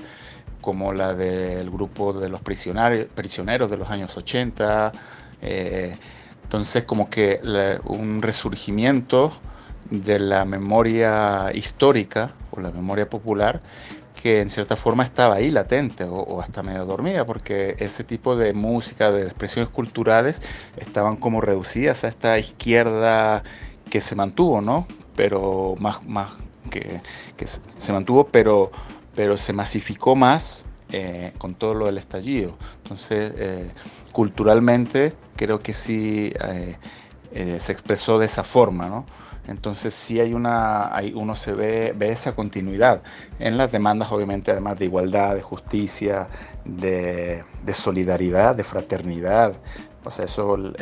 [0.60, 4.92] como la del grupo de los prisioneros, de los años 80.
[5.40, 5.94] Eh,
[6.42, 7.40] entonces como que
[7.84, 9.32] un resurgimiento
[9.90, 13.62] de la memoria histórica o la memoria popular
[14.26, 18.54] que en cierta forma estaba ahí latente o, hasta medio dormida, porque ese tipo de
[18.54, 20.42] música, de expresiones culturales,
[20.76, 23.44] estaban como reducidas a esta izquierda
[23.88, 24.88] que se mantuvo, ¿no?
[25.14, 26.32] Pero más, más
[26.72, 27.00] que,
[27.36, 28.72] que se mantuvo, pero,
[29.14, 32.58] pero se masificó más eh, con todo lo del estallido.
[32.82, 33.70] Entonces, eh,
[34.10, 39.06] culturalmente, creo que sí eh, se expresó de esa forma, ¿no?
[39.48, 43.02] Entonces sí hay una, hay, uno se ve, ve esa continuidad
[43.38, 46.28] en las demandas, obviamente, además de igualdad, de justicia,
[46.64, 49.56] de, de solidaridad, de fraternidad.
[50.04, 50.76] O sea, eso el,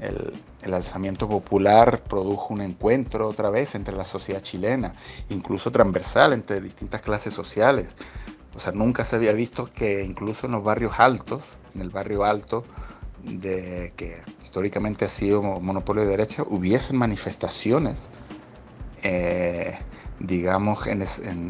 [0.00, 4.94] el, el, alzamiento popular produjo un encuentro otra vez entre la sociedad chilena,
[5.28, 7.96] incluso transversal entre distintas clases sociales.
[8.54, 12.24] O sea, nunca se había visto que incluso en los barrios altos, en el barrio
[12.24, 12.64] alto,
[13.24, 18.10] de que históricamente ha sido monopolio de derecha, hubiesen manifestaciones,
[19.02, 19.78] eh,
[20.18, 21.02] digamos, en,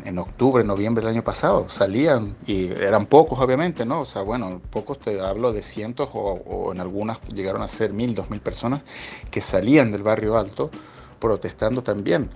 [0.05, 4.01] en, octubre, noviembre del año pasado, salían, y eran pocos obviamente, ¿no?
[4.01, 7.93] O sea, bueno, pocos te hablo de cientos o, o en algunas llegaron a ser
[7.93, 8.83] mil, dos mil personas
[9.31, 10.71] que salían del barrio alto
[11.19, 12.31] protestando también,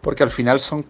[0.00, 0.84] porque al final son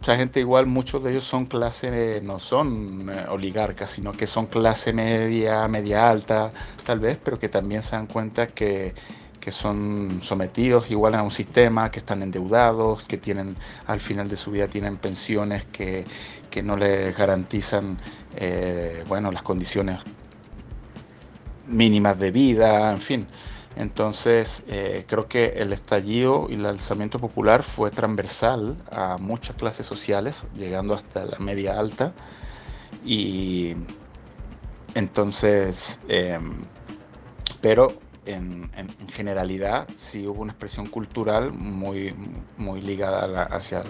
[0.00, 4.46] mucha gente igual, muchos de ellos son clase, no son eh, oligarcas, sino que son
[4.46, 6.52] clase media, media alta,
[6.84, 8.94] tal vez, pero que también se dan cuenta que,
[9.40, 13.56] que son sometidos igual a un sistema, que están endeudados, que tienen
[13.86, 16.04] al final de su vida tienen pensiones que,
[16.50, 17.98] que no les garantizan
[18.34, 20.00] eh, bueno las condiciones
[21.66, 23.26] mínimas de vida, en fin.
[23.76, 29.86] Entonces, eh, creo que el estallido y el alzamiento popular fue transversal a muchas clases
[29.86, 32.14] sociales, llegando hasta la media alta.
[33.04, 33.74] Y
[34.94, 36.38] entonces, eh,
[37.60, 37.92] pero
[38.26, 38.70] en,
[39.12, 42.14] generalidad sí hubo una expresión cultural muy,
[42.56, 43.84] muy ligada hacia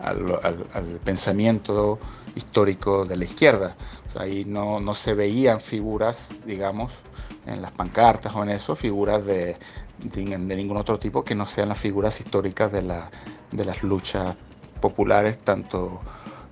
[0.00, 1.98] al, pensamiento
[2.34, 3.76] histórico de la izquierda.
[4.18, 6.92] Ahí no, no, se veían figuras, digamos,
[7.46, 9.56] en las pancartas o en eso, figuras de,
[9.98, 12.82] de, ningún otro tipo que no sean las figuras históricas de,
[13.52, 14.36] de las luchas
[14.80, 16.00] populares, tanto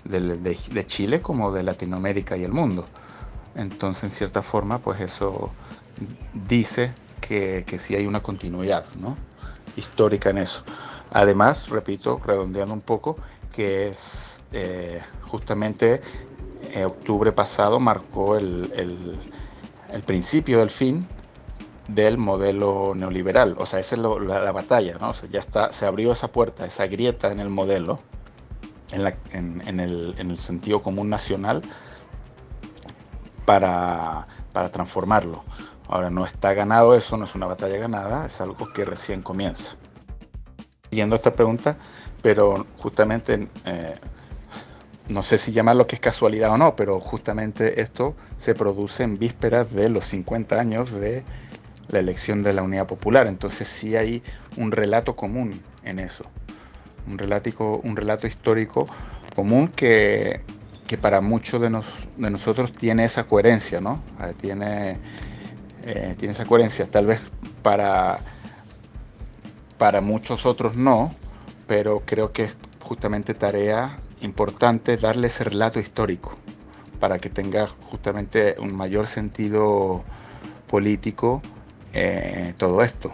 [0.04, 2.84] de, de Chile como de Latinoamérica y el mundo.
[3.54, 5.50] Entonces, en cierta forma, pues eso
[6.46, 9.16] dice que, que sí hay una continuidad ¿no?
[9.76, 10.62] histórica en eso.
[11.10, 13.16] Además, repito, redondeando un poco,
[13.54, 16.02] que es eh, justamente
[16.76, 18.70] eh, octubre pasado marcó el,
[19.90, 21.08] el, principio del fin
[21.88, 23.56] del modelo neoliberal.
[23.58, 25.14] O sea, esa es la, batalla, ¿no?
[25.30, 28.00] ya está, se abrió esa puerta, esa grieta en el modelo,
[28.92, 31.62] en, la, en, el, en el, sentido común nacional,
[33.46, 35.44] para, para transformarlo.
[35.88, 39.76] Ahora no está ganado eso, no es una batalla ganada, es algo que recién comienza.
[40.92, 41.78] A esta pregunta,
[42.20, 43.94] pero justamente, eh,
[45.08, 49.18] no sé si llamarlo que es casualidad o no, pero justamente esto se produce en
[49.18, 51.22] vísperas de los 50 años de
[51.88, 54.22] la elección de la Unidad Popular, entonces sí hay
[54.56, 56.24] un relato común en eso,
[57.06, 58.88] un relato, un relato histórico
[59.34, 60.40] común que,
[60.86, 64.02] que para muchos de, de nosotros tiene esa coherencia, ¿no?
[64.20, 64.98] Eh, tiene
[65.86, 66.90] eh, tiene esa coherencia.
[66.90, 67.20] Tal vez
[67.62, 68.18] para,
[69.78, 71.14] para muchos otros no,
[71.68, 76.36] pero creo que es justamente tarea importante darle ese relato histórico
[77.00, 80.02] para que tenga justamente un mayor sentido
[80.66, 81.42] político
[81.92, 83.12] eh, todo esto.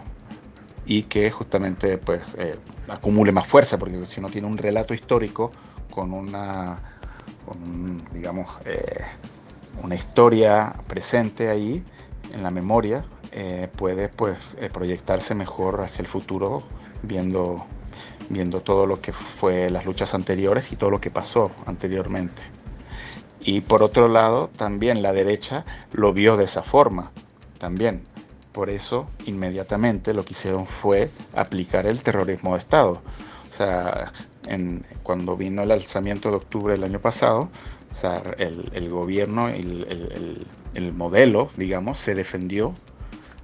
[0.85, 2.55] Y que justamente pues eh,
[2.87, 5.51] acumule más fuerza porque si no tiene un relato histórico
[5.89, 6.79] con una
[8.13, 8.47] digamos
[9.81, 11.83] una historia presente ahí
[12.33, 16.63] en la memoria eh, puede pues eh, proyectarse mejor hacia el futuro
[17.01, 17.65] viendo
[18.29, 22.41] viendo todo lo que fue las luchas anteriores y todo lo que pasó anteriormente.
[23.41, 27.11] Y por otro lado, también la derecha lo vio de esa forma,
[27.57, 28.03] también.
[28.53, 33.01] Por eso, inmediatamente lo que hicieron fue aplicar el terrorismo de Estado.
[33.51, 34.13] O sea,
[35.01, 37.49] cuando vino el alzamiento de octubre del año pasado,
[37.91, 42.73] o sea, el, gobierno, el, el, modelo, digamos, se defendió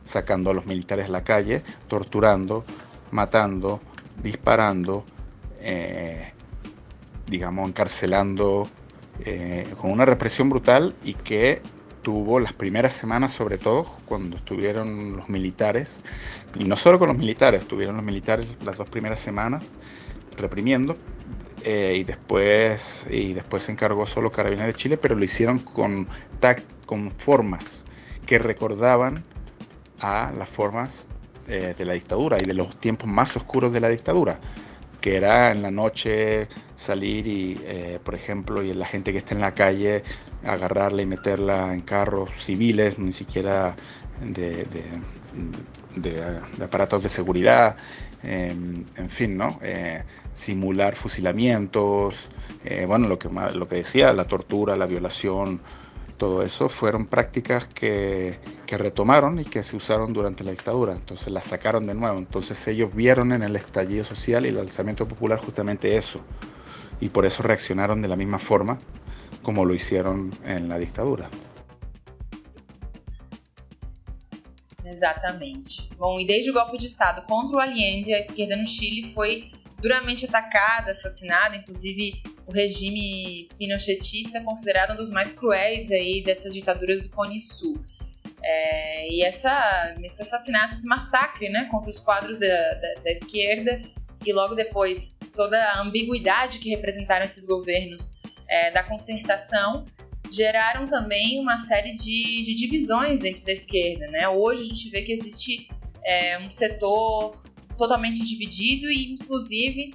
[0.05, 2.63] sacando a los militares a la calle, torturando,
[3.11, 3.79] matando,
[4.21, 5.05] disparando,
[5.61, 6.33] eh,
[7.27, 8.67] digamos, encarcelando,
[9.25, 11.61] eh, con una represión brutal y que
[12.01, 16.03] tuvo las primeras semanas, sobre todo cuando estuvieron los militares,
[16.55, 19.73] y no solo con los militares, estuvieron los militares las dos primeras semanas
[20.37, 20.95] reprimiendo,
[21.63, 26.07] eh, y después y después se encargó solo Carabineros de Chile, pero lo hicieron con
[26.39, 27.85] tact, con formas
[28.25, 29.23] que recordaban
[29.99, 31.07] a las formas
[31.49, 34.39] eh, de la dictadura y de los tiempos más oscuros de la dictadura,
[35.01, 39.33] que era en la noche salir y, eh, por ejemplo, y la gente que está
[39.33, 40.03] en la calle
[40.45, 43.75] agarrarla y meterla en carros civiles, ni siquiera
[44.21, 44.67] de,
[46.61, 47.75] aparatos de seguridad,
[48.21, 49.59] Em, en fin, ¿no?
[49.61, 52.27] Eh, simular fusilamientos,
[52.85, 55.61] bueno, lo que, lo que decía, la tortura, la violación,
[56.19, 61.47] todo eso fueron prácticas que, retomaron y que se usaron durante la dictadura, entonces las
[61.47, 65.97] sacaron de nuevo, entonces ellos vieron en el estallido social y el alzamiento popular justamente
[65.97, 66.19] eso,
[67.01, 68.79] y por eso reaccionaron de la misma forma
[69.41, 71.29] como lo hicieron en la dictadura.
[74.83, 75.87] Exatamente.
[75.97, 79.51] Bom, e desde o golpe de Estado contra o Allende, a esquerda no Chile foi
[79.81, 86.53] duramente atacada, assassinada, inclusive o regime pinochetista é considerado um dos mais cruéis aí dessas
[86.53, 87.81] ditaduras do Cone Sul.
[88.41, 93.81] É, e essa, esse assassinato, esse massacre né, contra os quadros da, da, da esquerda
[94.25, 99.85] e logo depois toda a ambiguidade que representaram esses governos é, da concertação
[100.31, 104.07] geraram também uma série de, de divisões dentro da esquerda.
[104.07, 104.27] Né?
[104.27, 105.69] Hoje a gente vê que existe
[106.03, 107.35] é, um setor
[107.79, 109.91] totalmente dividido e, inclusive,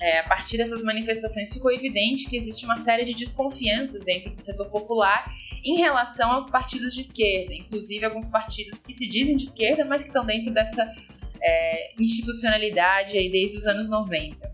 [0.00, 4.40] é, a partir dessas manifestações ficou evidente que existe uma série de desconfianças dentro do
[4.40, 5.32] setor popular
[5.64, 10.02] em relação aos partidos de esquerda, inclusive alguns partidos que se dizem de esquerda, mas
[10.02, 10.92] que estão dentro dessa
[11.40, 14.52] é, institucionalidade aí desde os anos 90.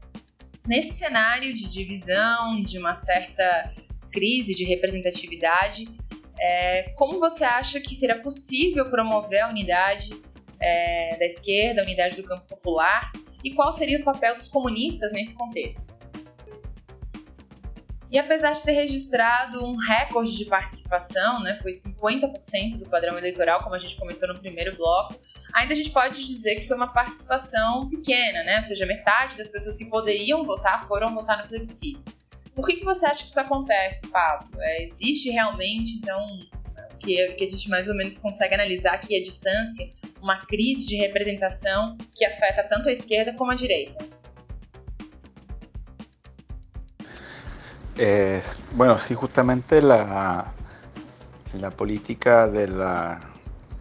[0.66, 3.74] Nesse cenário de divisão, de uma certa
[4.14, 5.88] crise de representatividade.
[6.38, 10.14] É, como você acha que seria possível promover a unidade
[10.60, 13.12] é, da esquerda, a unidade do campo popular?
[13.42, 15.94] E qual seria o papel dos comunistas nesse contexto?
[18.10, 23.62] E apesar de ter registrado um recorde de participação né, foi 50% do padrão eleitoral,
[23.62, 25.18] como a gente comentou no primeiro bloco,
[25.52, 28.58] ainda a gente pode dizer que foi uma participação pequena, né?
[28.58, 32.14] Ou seja, metade das pessoas que poderiam votar foram votar no plebiscito.
[32.54, 34.60] Por que, que você acha que isso acontece, Pablo?
[34.60, 36.24] É, existe realmente, então,
[37.00, 39.90] que, que a gente mais ou menos consegue analisar aqui à distância,
[40.24, 44.02] uma crise de representação que afeta tanto a esquerda como a direita?
[47.98, 48.40] Eh,
[48.72, 50.52] bueno, sí, justamente la,
[51.52, 53.20] la política de la,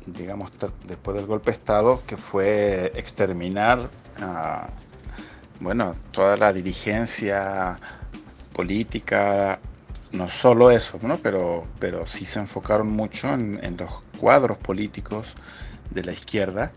[0.06, 0.52] digamos,
[0.86, 3.90] después del golpe de Estado, que fue exterminar
[4.22, 4.68] a,
[5.62, 7.80] bueno, toda la dirigencia
[8.54, 9.60] política,
[10.12, 11.18] no solo eso, ¿no?
[11.18, 15.34] pero, pero sí se enfocaron mucho en, los cuadros políticos
[15.94, 16.72] de la izquierda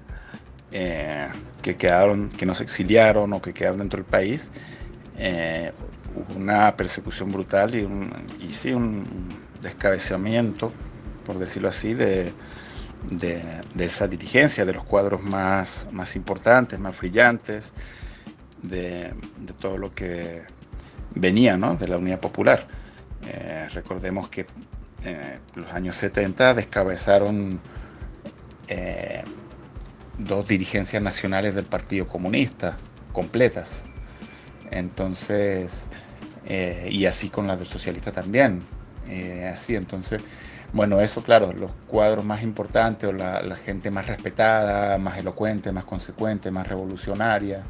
[0.72, 1.28] eh,
[1.62, 4.50] que quedaron, que nos exiliaron o que quedaron dentro del país.
[5.18, 5.72] Eh,
[6.34, 9.04] una persecución brutal y, sí, un
[9.60, 10.72] descabezamiento,
[11.24, 12.32] por decirlo así, de,
[13.10, 17.72] de, esa dirigencia, de los cuadros más, más importantes, más brillantes,
[18.62, 20.42] de, de todo lo que
[21.14, 21.74] venía ¿no?
[21.74, 22.66] de la Unidad Popular.
[23.26, 24.46] Eh, recordemos que
[25.04, 27.60] eh, los años 70 descabezaron
[28.68, 29.22] eh,
[30.18, 32.76] dos dirigencias nacionales del Partido Comunista
[33.12, 33.86] completas.
[34.70, 35.88] Entonces,
[36.46, 38.62] eh, y así con las del socialista también.
[39.08, 40.22] Eh, así, entonces,
[40.72, 45.72] bueno, eso claro, los cuadros más importantes o la, la, gente más respetada, más elocuente,
[45.72, 47.62] más consecuente, más revolucionaria,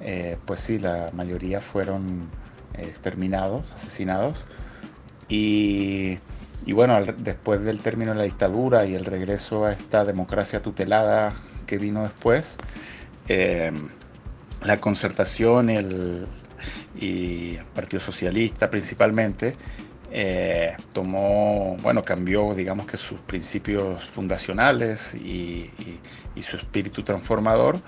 [0.00, 2.28] eh, pues sí, la mayoría fueron
[2.74, 4.44] exterminados, asesinados.
[5.28, 6.18] Y,
[6.66, 11.34] y bueno, después del término de la dictadura y el regreso a esta democracia tutelada
[11.66, 12.58] que vino después,
[13.28, 13.72] eh,
[14.62, 16.26] la concertación el,
[16.98, 19.54] y el Partido Socialista principalmente
[20.10, 26.00] eh, tomó, bueno, cambió, digamos que sus principios fundacionales y, y,
[26.34, 27.80] y su espíritu transformador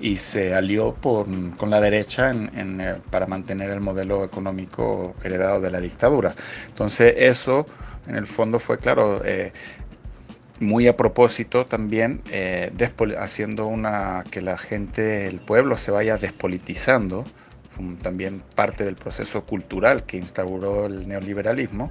[0.00, 5.14] y se alió por, con la derecha en, en, eh, para mantener el modelo económico
[5.22, 6.34] heredado de la dictadura.
[6.66, 7.66] Entonces eso,
[8.06, 9.52] en el fondo, fue, claro, eh,
[10.60, 12.72] muy a propósito también, eh,
[13.18, 17.24] haciendo una que la gente, el pueblo se vaya despolitizando,
[18.02, 21.90] también parte del proceso cultural que instauró el neoliberalismo,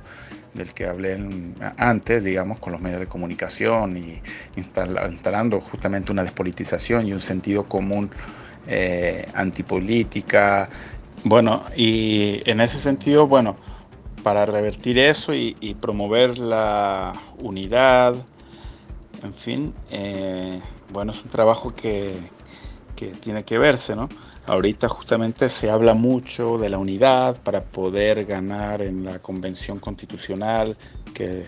[0.53, 4.22] del que hablé en, antes, digamos, con los medios de comunicación y
[4.55, 8.12] instalando justamente una despolitización y un sentido común
[8.68, 10.70] eh, antipolítica.
[11.24, 13.57] Bueno, y en ese sentido, bueno,
[14.24, 18.16] para revertir eso y, promover la unidad,
[19.24, 20.62] en fin, eh,
[20.92, 22.16] bueno, es un trabajo que,
[22.96, 24.10] que tiene que verse, ¿no?
[24.48, 30.76] Ahorita justamente se habla mucho de la unidad para poder ganar en la convención constitucional
[31.14, 31.46] que,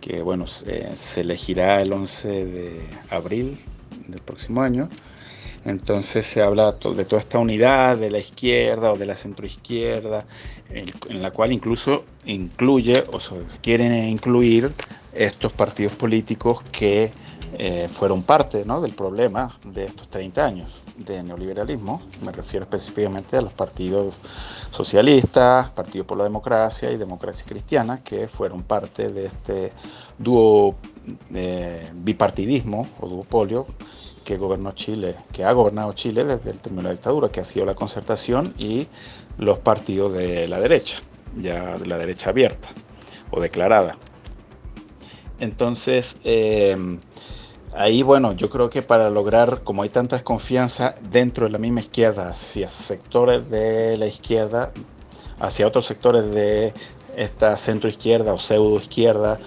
[0.00, 2.80] que bueno, se, elegirá el 11 de
[3.10, 3.58] abril
[4.06, 4.88] del próximo año.
[5.66, 10.24] Entonces se habla de toda esta unidad de la izquierda o de la centroizquierda,
[10.70, 14.72] en la cual incluso incluye o se quieren incluir
[15.12, 17.10] estos partidos políticos que
[17.58, 18.80] eh, fueron parte ¿no?
[18.80, 22.00] del problema de estos 30 años de neoliberalismo.
[22.24, 24.14] Me refiero específicamente a los partidos
[24.70, 29.72] socialistas, Partido por la Democracia y Democracia Cristiana, que fueron parte de este
[30.16, 30.76] dúo
[31.34, 33.66] eh, bipartidismo o duopolio
[34.26, 37.44] que gobernó Chile, que ha gobernado Chile desde el término de la dictadura, que ha
[37.44, 38.88] sido la concertación y
[39.38, 40.98] los partidos de la derecha,
[41.36, 42.68] ya de la derecha abierta
[43.30, 43.96] o declarada.
[45.38, 46.76] Entonces, eh,
[47.74, 51.80] ahí, bueno, yo creo que para lograr, como hay tanta desconfianza dentro de la misma
[51.80, 54.72] izquierda, hacia sectores de la izquierda,
[55.38, 56.74] hacia otros sectores de
[57.16, 59.38] esta centro izquierda o pseudo izquierda,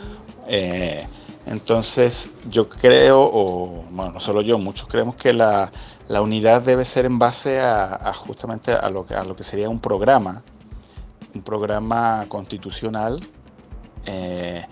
[0.47, 1.05] eh,
[1.49, 5.71] entonces yo creo, o bueno, no solo yo, muchos creemos que la,
[6.07, 9.67] la unidad debe ser en base a, justamente a lo, que, a lo que sería
[9.67, 10.43] un programa,
[11.33, 13.19] un programa constitucional.
[14.05, 14.63] Eh,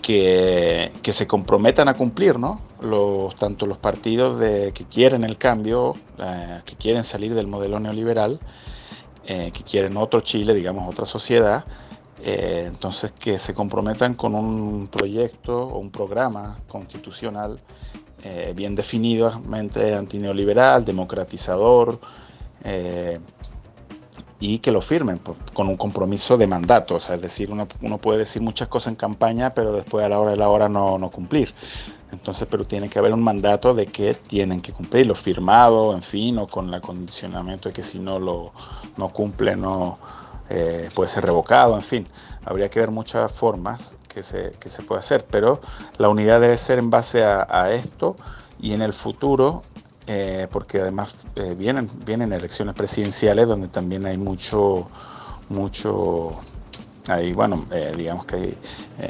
[0.00, 2.60] que, que, se comprometan a cumplir, ¿no?
[2.80, 7.80] Los, tanto los partidos de, que quieren el cambio, eh, que quieren salir del modelo
[7.80, 8.38] neoliberal,
[9.26, 11.64] eh, que quieren otro Chile, digamos, otra sociedad,
[12.22, 17.60] eh, entonces que se comprometan con un proyecto o un programa constitucional
[18.22, 22.00] eh, bien definidamente antineoliberal, democratizador,
[24.38, 26.96] y que lo firmen pues, con un compromiso de mandato.
[26.96, 30.08] O sea, es decir, uno, uno, puede decir muchas cosas en campaña, pero después a
[30.08, 31.52] la hora de la hora no, no, cumplir.
[32.12, 36.38] Entonces, pero tiene que haber un mandato de que tienen que cumplirlo, firmado, en fin,
[36.38, 38.52] o con el acondicionamiento de que si no lo
[38.96, 39.98] no cumple, no,
[40.48, 42.06] eh, puede ser revocado, en fin,
[42.44, 45.60] habría que ver muchas formas que se, que se puede hacer, pero
[45.98, 48.16] la unidad debe ser en base a, esto
[48.60, 49.62] y en el futuro,
[50.06, 54.88] eh, porque además eh, vienen, vienen elecciones presidenciales donde también hay mucho,
[55.48, 56.32] mucho
[57.08, 57.66] ahí bueno,
[57.96, 58.56] digamos que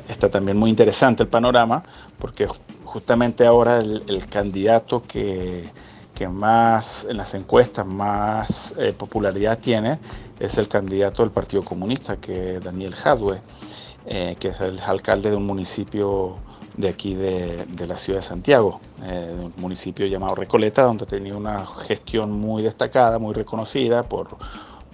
[0.08, 1.82] está también muy interesante el panorama,
[2.18, 2.48] porque
[2.84, 5.70] justamente ahora el candidato que,
[6.16, 9.98] que más en las encuestas más eh, popularidad tiene
[10.40, 13.42] es el candidato del Partido Comunista, que es Daniel Jadwe,
[14.06, 16.36] eh, que es el alcalde de un municipio
[16.78, 21.66] de aquí de, la ciudad de Santiago, eh, un municipio llamado Recoleta, donde tenía una
[21.66, 24.28] gestión muy destacada, muy reconocida por,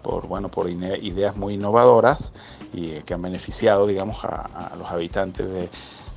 [0.03, 2.33] por bueno por ideas muy innovadoras
[2.73, 5.69] y que han beneficiado digamos a, los habitantes de,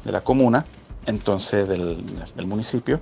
[0.03, 0.65] de la comuna
[1.05, 2.03] entonces del,
[2.45, 2.99] municipio.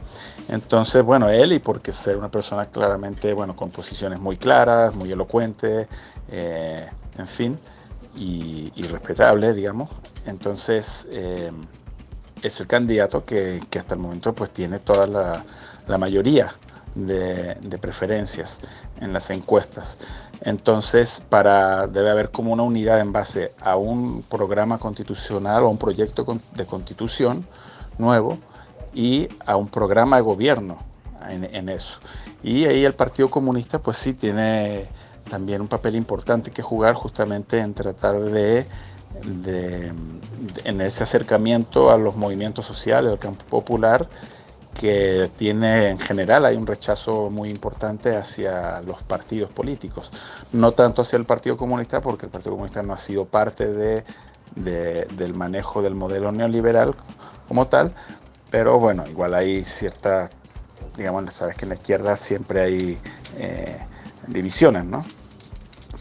[0.49, 5.11] Entonces, bueno, él y porque ser una persona claramente, bueno, con posiciones muy claras, muy
[5.11, 5.87] elocuente,
[6.29, 7.57] eh, en fin,
[8.15, 9.89] y, respetable, digamos.
[10.25, 11.51] Entonces, eh,
[12.41, 16.53] es el candidato que, hasta el momento pues tiene toda la, mayoría
[16.95, 18.61] de, preferencias
[18.99, 19.99] en las encuestas.
[20.41, 25.77] Entonces, para debe haber como una unidad en base a un programa constitucional o un
[25.77, 27.47] proyecto de constitución
[27.97, 28.37] nuevo
[28.93, 30.77] y a un programa de gobierno
[31.29, 31.99] en, eso.
[32.43, 34.87] Y ahí el Partido Comunista pues sí tiene
[35.29, 38.65] también un papel importante que jugar justamente en tratar de,
[40.65, 44.07] en ese acercamiento a los movimientos sociales, al campo popular,
[44.79, 50.11] que tiene en general hay un rechazo muy importante hacia los partidos políticos,
[50.51, 54.03] no tanto hacia el Partido Comunista, porque el Partido Comunista no ha sido parte de,
[54.55, 56.95] del manejo del modelo neoliberal,
[57.47, 57.93] como tal,
[58.49, 60.29] pero bueno, igual hay cierta,
[60.95, 62.99] digamos, sabes que en la izquierda siempre hay
[63.37, 63.79] eh,
[64.27, 65.03] divisiones, ¿no?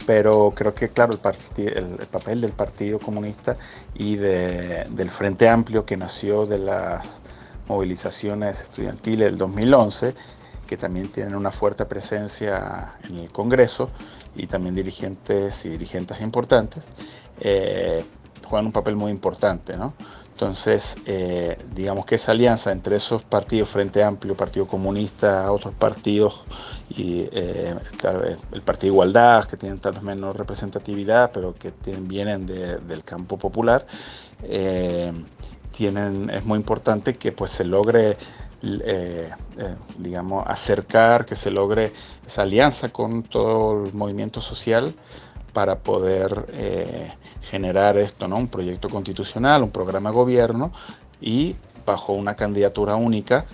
[0.06, 1.18] Pero creo que, claro,
[1.56, 3.56] el, el, papel del Partido Comunista
[3.94, 7.22] y del Frente Amplio que nació de las
[7.68, 10.14] movilizaciones estudiantiles del 2011,
[10.66, 13.90] que también tienen una fuerte presencia en el Congreso
[14.34, 16.92] y también dirigentes y dirigentes importantes,
[17.40, 18.04] eh,
[18.44, 19.94] juegan un papel muy importante, ¿no?
[20.32, 26.42] Entonces, eh, digamos que esa alianza entre esos partidos, Frente Amplio, Partido Comunista, otros partidos
[26.88, 27.74] y eh,
[28.50, 33.86] el Partido Igualdad, que tienen tal vez menos representatividad, pero que vienen del campo popular,
[34.42, 35.12] eh,
[35.70, 38.16] tienen, es muy importante que pues se logre
[39.98, 41.92] digamos, acercar, que se logre
[42.26, 44.94] esa alianza con todo el movimiento social
[45.52, 47.12] para poder eh,
[47.50, 48.36] generar esto, ¿no?
[48.36, 50.72] Un proyecto constitucional, un programa de gobierno
[51.20, 53.44] y bajo una candidatura única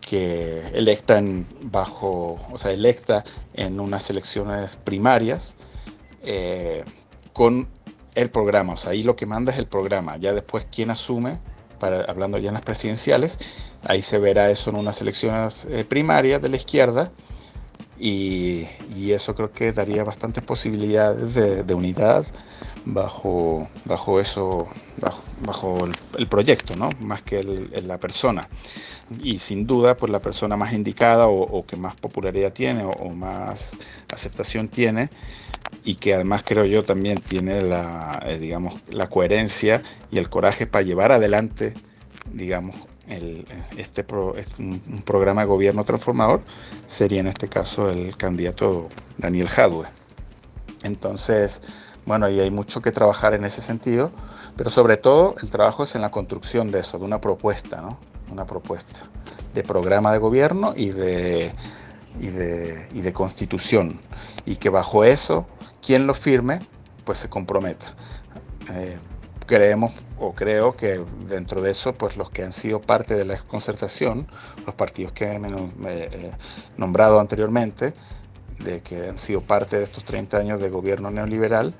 [0.00, 3.24] que electa en bajo, o sea, electa
[3.54, 5.56] en unas elecciones primarias
[6.22, 6.84] eh,
[7.32, 7.68] con
[8.14, 11.38] el programa, o sea, ahí lo que manda es el programa, ya después quién asume,
[11.80, 13.40] para, hablando ya en las presidenciales,
[13.82, 17.10] ahí se verá eso en unas elecciones eh, primarias de la izquierda,
[17.98, 18.66] y,
[19.10, 22.26] eso creo que daría bastantes posibilidades de, unidad
[22.84, 24.68] bajo, bajo eso,
[25.40, 25.88] bajo,
[26.18, 26.90] el, proyecto, ¿no?
[27.00, 28.48] más que la persona.
[29.22, 33.72] Y sin duda, pues la persona más indicada o, que más popularidad tiene o, más
[34.12, 35.10] aceptación tiene
[35.84, 40.66] y que además creo yo también tiene la, eh, digamos, la coherencia y el coraje
[40.66, 41.74] para llevar adelante,
[42.32, 42.76] digamos,
[43.08, 43.44] el,
[43.76, 44.04] este,
[44.58, 46.42] un, programa de gobierno transformador
[46.86, 48.88] sería en este caso el candidato
[49.18, 49.86] Daniel Jadwe.
[50.82, 51.62] Entonces,
[52.06, 54.10] bueno, y hay mucho que trabajar en ese sentido,
[54.56, 57.98] pero sobre todo el trabajo es en la construcción de eso, de una propuesta, ¿no?
[58.30, 59.00] Una propuesta
[59.52, 61.54] de programa de gobierno y de,
[62.20, 64.00] y de, y de constitución,
[64.44, 65.46] y que bajo eso,
[65.80, 66.60] quien lo firme,
[67.04, 67.86] pues se comprometa.
[68.70, 68.98] Eh,
[69.46, 73.36] creemos o creo que dentro de eso, pues los que han sido parte de la
[73.38, 74.26] concertación,
[74.66, 76.30] los partidos que he eh,
[76.76, 77.94] nombrado anteriormente,
[78.58, 81.74] de que han sido parte de estos 30 años de gobierno neoliberal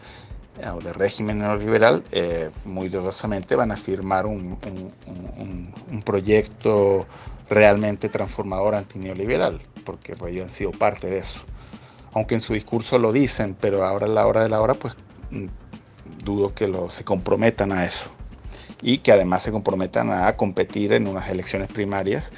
[0.59, 4.59] eh, o de régimen neoliberal, eh, muy dolorosamente van a firmar un,
[5.91, 7.07] un, proyecto
[7.49, 11.41] realmente transformador antineoliberal, porque pues, ellos han sido parte de eso.
[12.13, 14.97] Aunque en su discurso lo dicen, pero ahora a la hora de la hora, pues
[16.25, 18.11] dudo que lo, se comprometan a eso
[18.83, 22.33] y que además se comprometan a competir en unas elecciones primarias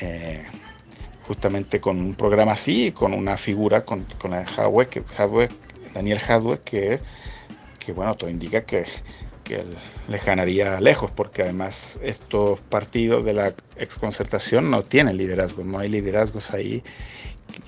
[0.00, 0.44] eh,
[1.26, 5.02] justamente con un programa así, con una figura, con, con la de que,
[5.92, 7.00] Daniel Hadwe, que,
[7.78, 8.86] que bueno, todo indica que,
[9.44, 9.64] que
[10.08, 15.90] le ganaría lejos, porque además estos partidos de la exconcertación no tienen liderazgo, no hay
[15.90, 16.82] liderazgos ahí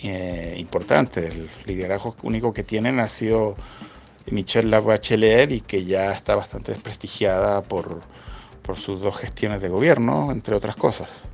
[0.03, 1.35] eh, importantes.
[1.35, 3.57] El liderazgo único que tienen ha sido
[4.31, 8.01] Michelle Bachelet y que ya está bastante desprestigiada por,
[8.63, 11.25] por sus dos gestiones de gobierno, entre otras cosas.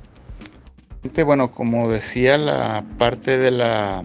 [1.25, 4.03] Bueno, como decía, la parte de la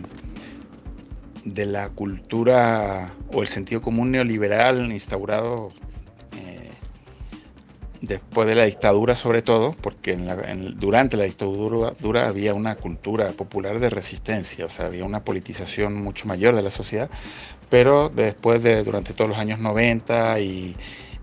[1.44, 5.70] de la cultura o el sentido común neoliberal instaurado
[6.36, 6.70] eh,
[8.00, 10.16] después de la dictadura sobre todo, porque
[10.76, 16.28] durante la dictadura había una cultura popular de resistencia, o sea, había una politización mucho
[16.28, 17.10] mayor de la sociedad,
[17.72, 20.76] pero después de durante todos los años 90 y,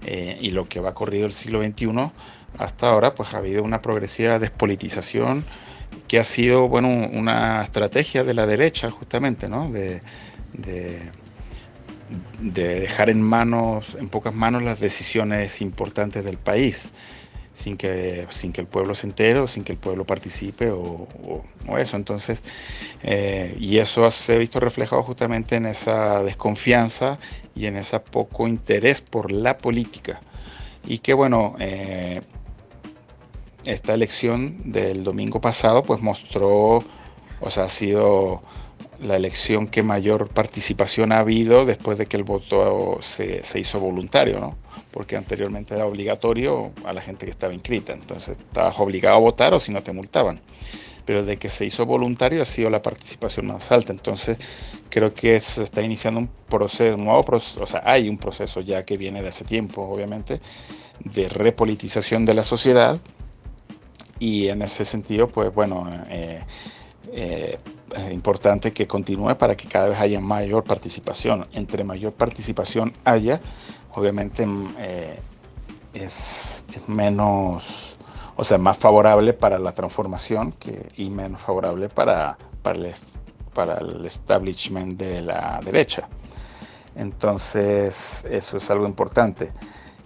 [0.04, 2.12] eh, y lo que va corrido el siglo XXI
[2.58, 5.46] hasta ahora, pues ha habido una progresiva despolitización
[6.08, 9.70] que ha sido bueno una estrategia de la derecha justamente, ¿no?
[9.70, 10.02] De,
[10.54, 11.12] de,
[12.42, 16.94] dejar en manos, en pocas manos, las decisiones importantes del país,
[17.60, 21.08] sin que, sin que el pueblo se entere o sin que el pueblo participe o,
[21.78, 21.98] eso.
[21.98, 22.42] Entonces,
[23.04, 27.18] eh, y eso se ha visto reflejado justamente en esa desconfianza
[27.56, 30.22] y en ese poco interés por la política.
[30.88, 32.22] Y que bueno, eh,
[33.66, 36.82] esta elección del domingo pasado pues mostró,
[37.42, 38.42] o sea, ha sido
[39.02, 43.80] la elección que mayor participación ha habido después de que el voto se, se, hizo
[43.80, 44.69] voluntario, ¿no?
[44.92, 49.54] Porque anteriormente era obligatorio a la gente que estaba inscrita, entonces estabas obligado a votar
[49.54, 50.40] o si no te multaban.
[51.06, 54.38] Pero de que se hizo voluntario ha sido la participación más alta, entonces
[54.90, 58.62] creo que se está iniciando un proceso, un nuevo proceso, o sea, hay un proceso
[58.62, 60.42] ya que viene de hace tiempo, obviamente,
[61.00, 63.00] de repolitización de la sociedad,
[64.20, 66.42] y en ese sentido, pues bueno, eh,
[67.14, 67.58] eh,
[68.12, 71.46] importante que continúe para que cada vez haya mayor participación.
[71.54, 73.42] Entre mayor participación haya,
[73.94, 75.20] obviamente mm, eh,
[75.94, 77.98] es, menos,
[78.36, 80.56] o sea, más favorable para la transformación
[80.98, 86.08] y menos favorable para, para el establishment de la derecha.
[86.96, 89.52] Entonces, eso es algo importante.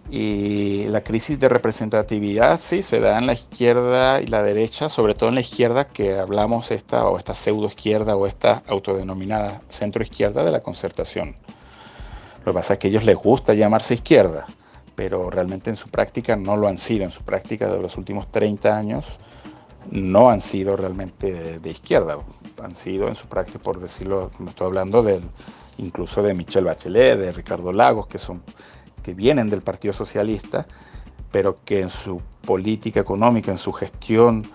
[0.09, 5.15] Y la crisis de representatividad sí se da en la izquierda y la derecha, sobre
[5.15, 10.03] todo en la izquierda que hablamos esta o esta pseudo izquierda o esta autodenominada centro
[10.03, 11.35] izquierda de la concertación.
[12.45, 14.45] Lo que pasa es que a ellos les gusta llamarse izquierda,
[14.95, 17.05] pero realmente en su práctica no lo han sido.
[17.05, 19.05] En su práctica de los últimos 30 años
[19.89, 22.17] no han sido realmente de, izquierda.
[22.61, 25.23] Han sido en su práctica, por decirlo, estoy hablando del,
[25.77, 28.43] incluso de Michelle Bachelet, de Ricardo Lagos, que son
[29.03, 30.65] que vienen del Partido Socialista,
[31.31, 34.45] pero que en su política económica, en su gestión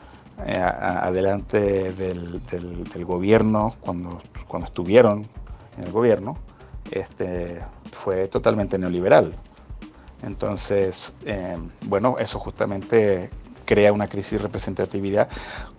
[0.45, 2.41] eh, adelante del,
[3.05, 4.23] gobierno, cuando,
[4.65, 5.27] estuvieron
[5.77, 6.39] en el gobierno,
[6.91, 7.61] este,
[7.93, 9.35] fue totalmente neoliberal.
[10.23, 13.31] Entonces, eh, bueno, eso justamente
[13.65, 15.29] crea una crisis de representatividad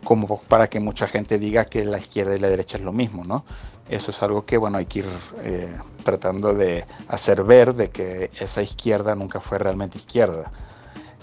[0.03, 3.23] como para que mucha gente diga que la izquierda y la derecha es lo mismo,
[3.25, 3.43] ¿no?
[3.89, 5.05] Eso es algo que, bueno, hay que ir
[5.43, 10.51] eh, tratando de hacer ver de que esa izquierda nunca fue realmente izquierda.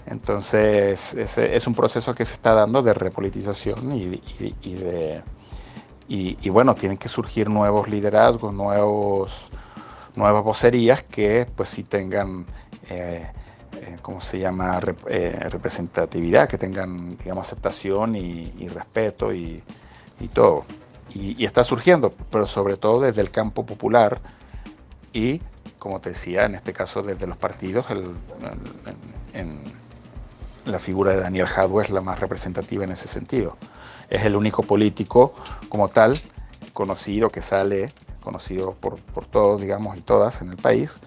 [0.05, 4.21] Entonces, ese es un proceso que se está dando de repolitización y,
[4.75, 5.23] de...
[6.09, 9.49] Y, bueno, tienen que surgir nuevos liderazgos, nuevos,
[10.15, 12.45] nuevas vocerías que pues sí tengan
[12.89, 13.27] eh,
[13.81, 19.61] eh, ¿cómo se llama?, representatividad, que tengan, digamos, aceptación y, respeto y,
[20.33, 20.65] todo.
[21.13, 24.19] Y, está surgiendo, pero sobre todo desde el campo popular
[25.13, 25.41] y,
[25.79, 27.85] como te decía, en este caso desde los partidos,
[29.33, 29.77] en,
[30.65, 33.55] la figura de Daniel Jadwe es la más representativa en ese sentido.
[34.09, 35.33] Es el único político
[35.69, 36.19] como tal
[36.73, 40.99] conocido que sale, conocido por, por todos, digamos, y todas en el país,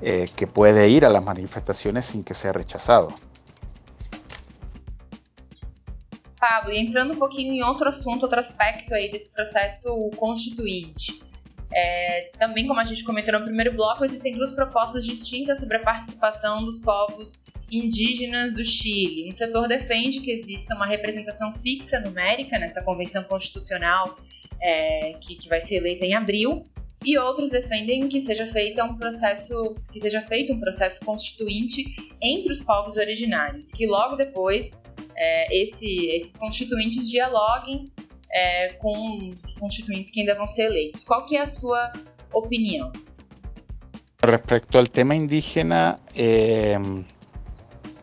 [0.00, 3.08] eh, que puede ir a las manifestações sem que seja rechazado.
[6.38, 11.20] Pablo, e entrando um pouquinho em outro assunto, outro aspecto aí desse processo constituinte.
[11.72, 15.80] É, também, como a gente comentou no primeiro bloco, existem duas propostas distintas sobre a
[15.80, 19.28] participação dos povos indígenas do Chile.
[19.28, 24.18] Um setor defende que exista uma representação fixa numérica nessa convenção constitucional
[24.60, 26.66] é, que, que vai ser eleita em abril,
[27.04, 31.84] e outros defendem que seja feito um processo que seja feito um processo constituinte
[32.20, 34.72] entre os povos originários, que logo depois
[35.18, 37.90] é, esse, esses constituintes dialoguem
[38.30, 41.04] é, com os constituintes que ainda vão ser eleitos.
[41.04, 41.92] Qual que é a sua
[42.32, 42.92] opinião?
[44.22, 46.76] Respecto al tema indígena eh,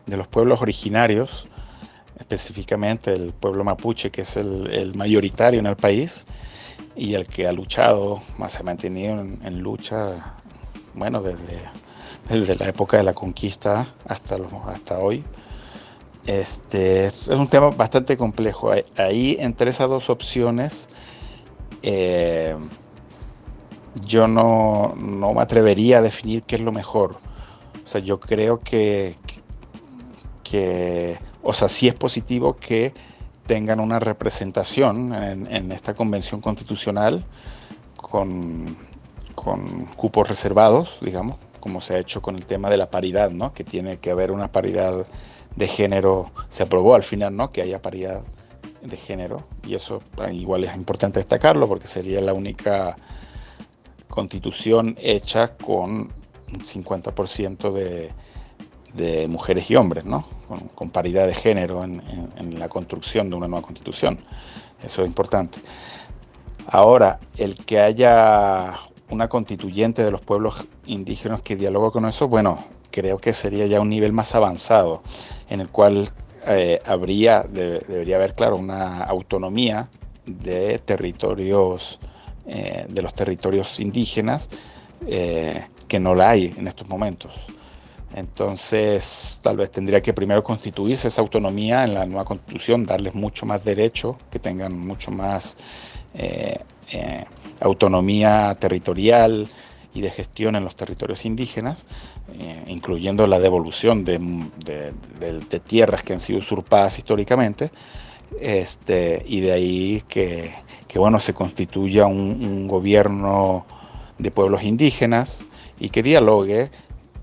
[0.06, 1.46] de los pueblos originarios,
[2.18, 6.24] específicamente el pueblo mapuche, que es el, el mayoritario en el país,
[6.96, 10.36] y el que ha luchado, más se ha mantenido en, lucha,
[10.94, 11.60] bueno, desde,
[12.28, 15.22] desde, la época de la conquista hasta, hasta hoy.
[16.26, 18.72] Este, es un tema bastante complejo.
[18.96, 20.88] Ahí, entre esas dos opciones,
[21.82, 22.56] eh,
[24.04, 27.18] yo no, no me atrevería a definir qué es lo mejor.
[27.84, 29.14] O sea, yo creo que,
[31.42, 32.92] o sea, sí es positivo que
[33.46, 37.24] tengan una representación en, esta convención constitucional
[37.96, 38.76] con,
[39.36, 43.52] con, cupos reservados, digamos, como se ha hecho con el tema de la paridad, ¿no?
[43.52, 45.06] Que tiene que haber una paridad
[45.56, 47.50] de género, se aprobó al final, ¿no?
[47.50, 48.22] Que haya paridad
[48.82, 52.94] de género y eso ah, igual es importante destacarlo porque sería la única
[54.08, 56.12] constitución hecha con
[56.52, 58.12] un 50% de,
[58.96, 60.26] de mujeres y hombres, ¿no?
[60.74, 64.18] Con, paridad de género en, la construcción de una nueva constitución.
[64.82, 65.58] Eso es importante.
[66.68, 68.74] Ahora, el que haya
[69.10, 72.58] una constituyente de los pueblos indígenas que dialogue con eso, bueno,
[72.96, 75.02] creo que sería ya un nivel más avanzado,
[75.50, 76.08] en el cual
[76.46, 79.90] eh, habría, debería haber, claro, una autonomía
[80.24, 82.00] de territorios,
[82.46, 84.48] eh, de los territorios indígenas,
[85.06, 87.34] eh, que no la hay en estos momentos.
[88.14, 93.44] Entonces, tal vez tendría que primero constituirse esa autonomía en la nueva constitución, darles mucho
[93.44, 95.58] más derecho, que tengan mucho más
[97.60, 99.50] autonomía territorial,
[99.96, 101.86] y de gestión en los territorios indígenas,
[102.38, 104.20] eh, incluyendo la devolución de,
[105.66, 107.70] tierras que han sido usurpadas históricamente,
[108.38, 110.52] este, y de ahí que,
[110.96, 113.64] bueno, se constituya un, gobierno
[114.18, 115.46] de pueblos indígenas
[115.80, 116.70] y que dialogue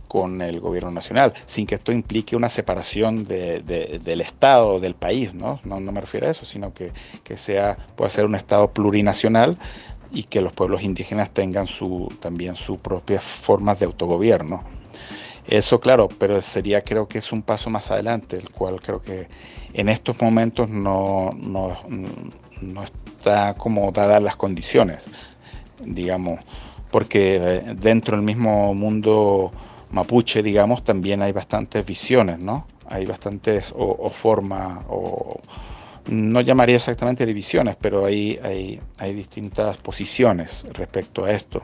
[0.07, 5.59] con el gobierno nacional, sin que esto implique una separación del Estado, del país, ¿no?
[5.63, 5.79] ¿no?
[5.79, 6.91] me refiero a eso, sino que,
[7.23, 9.57] que sea, pueda ser un Estado plurinacional
[10.13, 14.63] y que los pueblos indígenas tengan su, también sus propias formas de autogobierno.
[15.47, 19.27] Eso claro, pero sería creo que es un paso más adelante, el cual creo que
[19.73, 21.77] en estos momentos no, no,
[22.61, 25.09] no está como dadas las condiciones,
[25.83, 26.39] digamos,
[26.91, 29.51] porque eh, dentro del mismo mundo
[29.91, 32.67] mapuche, digamos, también hay bastantes visiones, ¿no?
[32.87, 35.39] Hay bastantes o, formas o
[36.07, 38.39] no llamaría exactamente divisiones, pero hay,
[38.97, 41.63] hay, distintas posiciones respecto a esto.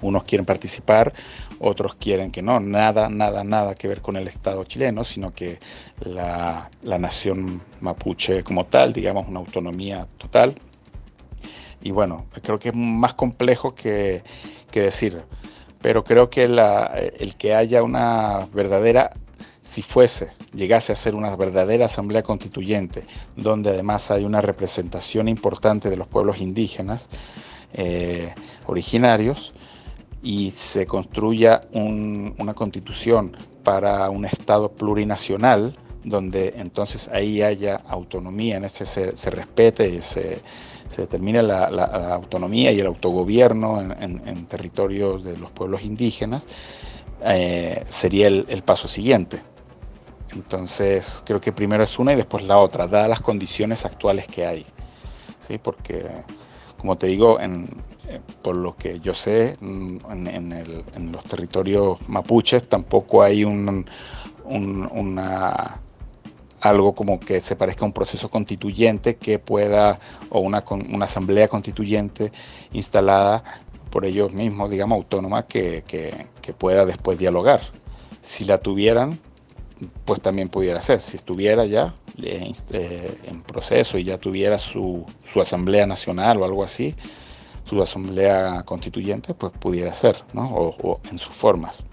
[0.00, 1.12] Unos quieren participar,
[1.60, 5.60] otros quieren que no, nada, nada, nada que ver con el Estado chileno, sino que
[6.00, 10.54] la, nación mapuche como tal, digamos, una autonomía total.
[11.82, 14.22] Y bueno, creo que es más complejo que,
[14.70, 15.22] que decir,
[15.80, 19.12] pero creo que la, el que haya una verdadera
[19.72, 23.04] si fuese, llegase a ser una verdadera asamblea constituyente,
[23.36, 27.08] donde además hay una representación importante de los pueblos indígenas
[27.72, 28.34] eh,
[28.66, 29.54] originarios,
[30.22, 38.66] y se construya una constitución para un Estado plurinacional, donde entonces ahí haya autonomía, en
[38.66, 40.42] ese se, respete y se,
[40.98, 41.64] determine la,
[42.12, 46.46] autonomía y el autogobierno en, territorios de los pueblos indígenas,
[47.22, 49.40] eh, sería el paso siguiente.
[50.34, 54.46] Entonces, creo que primero es una y después la otra, dadas las condiciones actuales que
[54.46, 54.66] hay.
[55.46, 55.58] ¿sí?
[55.58, 56.08] Porque,
[56.78, 57.68] como te digo, en,
[58.08, 63.86] eh, por lo que yo sé, mm, en, los territorios mapuches tampoco hay un,
[64.44, 65.80] una,
[66.60, 69.98] algo como que se parezca a un proceso constituyente que pueda,
[70.30, 72.32] o una, una asamblea constituyente
[72.72, 73.44] instalada
[73.90, 77.60] por ellos mismos, digamos, autónoma, que, que pueda después dialogar.
[78.22, 79.18] Si la tuvieran,
[80.04, 81.00] pues también pudiera ser.
[81.00, 86.44] Si estuviera ya eh, eh, en proceso y ya tuviera su, su, asamblea nacional o
[86.44, 86.94] algo así,
[87.64, 90.50] su asamblea constituyente, pues pudiera ser, ¿no?
[90.54, 91.86] O, en sus formas.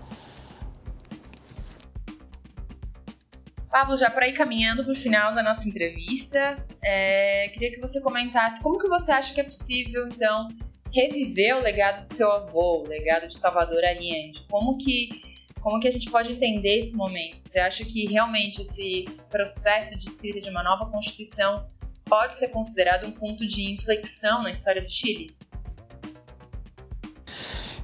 [3.72, 8.02] Pablo, já para ir caminhando para o final da nossa entrevista, é, queria que você
[8.02, 10.50] comentasse como que você acha que é possível, então,
[10.92, 14.44] reviver o legado do seu avô, o legado de Salvador Allende.
[14.50, 15.29] Como que
[15.62, 17.40] como que a gente pode entender esse momento?
[17.44, 21.66] Você acha que realmente esse, esse processo de escrita de uma nova Constituição
[22.06, 25.32] pode ser considerado um ponto de inflexão na história do Chile?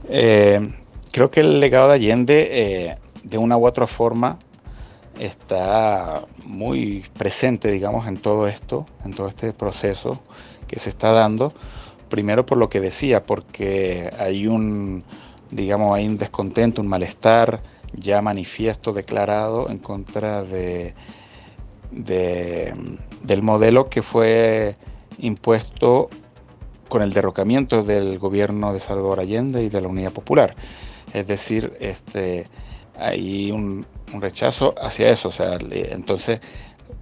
[0.10, 0.62] Eh,
[1.12, 4.40] creo que el legado de Allende, eh, de una u otra forma,
[5.20, 10.22] está muy presente, digamos, en todo esto, en todo este proceso
[10.68, 11.54] que se está dando.
[12.10, 15.04] Primero por lo que decía, porque hay un,
[15.56, 17.62] digamos, hay un descontento, un malestar
[17.94, 20.94] ya manifiesto, declarado en contra de,
[21.92, 24.76] del modelo que fue
[25.18, 26.10] impuesto
[26.90, 30.56] con el derrocamiento del gobierno de Salvador Allende y de la Unidad Popular.
[31.14, 32.48] Es decir, este,
[32.98, 33.86] hay un,
[34.20, 35.30] rechazo hacia eso.
[35.30, 36.42] O sea, entonces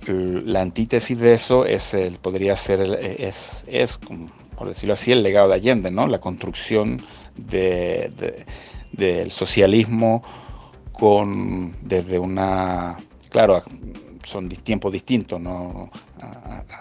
[0.07, 3.99] la antítesis de eso es el, podría ser, es, es,
[4.57, 6.07] por decirlo así, el legado de Allende, ¿no?
[6.07, 7.01] La construcción
[7.35, 10.23] del socialismo
[10.91, 12.97] con desde una
[13.29, 13.63] claro
[14.23, 15.89] son tiempos distintos no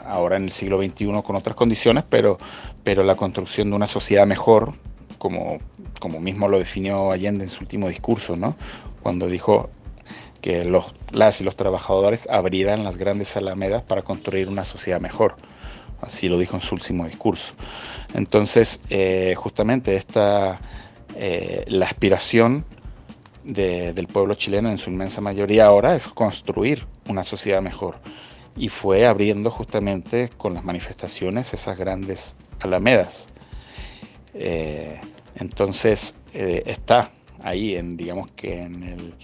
[0.05, 2.39] ahora en el siglo XXI con otras condiciones pero
[2.85, 4.75] pero la construcción de una sociedad mejor
[5.19, 5.59] como
[5.99, 8.57] como mismo lo definió Allende en su último discurso no
[9.03, 9.71] cuando dijo
[10.43, 15.37] que los, las y los trabajadores abrirán las grandes alamedas para construir una sociedad mejor.
[16.03, 17.55] Así lo dijo en su último discurso.
[18.15, 20.61] Entonces, eh, justamente esta,
[21.17, 22.65] eh, la aspiración
[23.45, 27.97] de, del pueblo chileno en su inmensa mayoría ahora es construir una sociedad mejor.
[28.57, 33.31] Y fue abriendo justamente con las manifestaciones esas grandes alamedas.
[34.35, 35.01] Eh,
[35.37, 37.11] entonces, está
[37.43, 39.15] ahí, en, digamos que en el,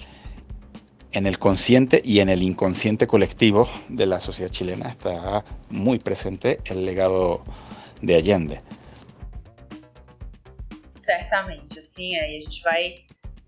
[1.12, 6.60] en el consciente y en el inconsciente colectivo de la sociedade chilena está muy presente
[6.64, 7.42] el legado
[8.02, 8.60] de Allende.
[11.08, 12.96] Certamente, assim, aí a gente vai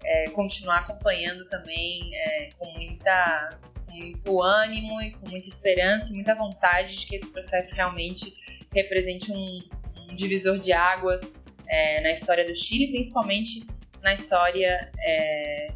[0.02, 3.50] é, continuar acompanhando também é, com, muita,
[3.86, 8.34] muito ânimo e com muita esperança e muita vontade de que esse processo realmente
[8.72, 9.58] represente um,
[9.94, 11.34] um divisor de águas
[11.68, 13.66] é, na história do Chile, principalmente
[14.00, 15.74] na história é,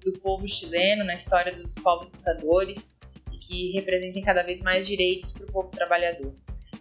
[0.00, 3.00] do povo chileno, na história dos povos lutadores
[3.32, 6.32] e que representem cada vez mais direitos para o povo trabalhador.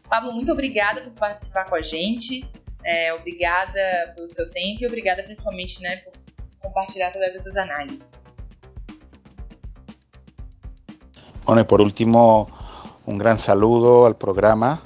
[0.07, 2.47] Pablo, muito obrigada por participar com a gente,
[2.87, 6.13] é, obrigada pelo seu tempo e obrigada principalmente né, por
[6.59, 8.27] compartilhar todas essas análises.
[11.45, 12.47] Bueno, y por último,
[13.05, 14.81] un gran saludo al programa,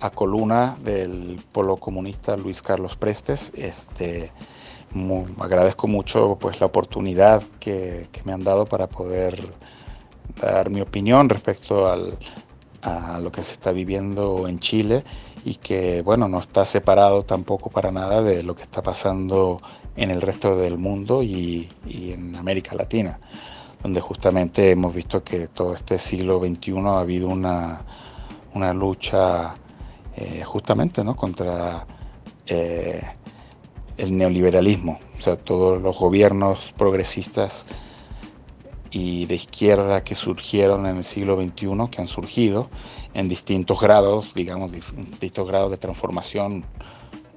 [0.00, 3.52] a columna del polo comunista Luis Carlos Prestes.
[3.54, 4.32] Este,
[5.38, 9.54] agradezco mucho pues la oportunidad que, me han dado para poder
[10.40, 12.18] dar mi opinión respecto al,
[12.82, 15.04] a lo que se está viviendo en Chile
[15.44, 19.60] y que bueno no está separado tampoco para nada de lo que está pasando
[19.96, 23.18] en el resto del mundo y, en América Latina
[23.82, 27.82] donde justamente hemos visto que todo este siglo XXI ha habido una,
[28.54, 29.54] una lucha
[30.16, 31.16] eh, justamente ¿no?
[31.16, 31.86] contra
[32.46, 33.00] eh,
[33.96, 37.66] el neoliberalismo, o sea, todos los gobiernos progresistas
[38.90, 42.68] y de izquierda que surgieron en el siglo XXI, que han surgido
[43.14, 46.64] en distintos grados, digamos, distintos grados de transformación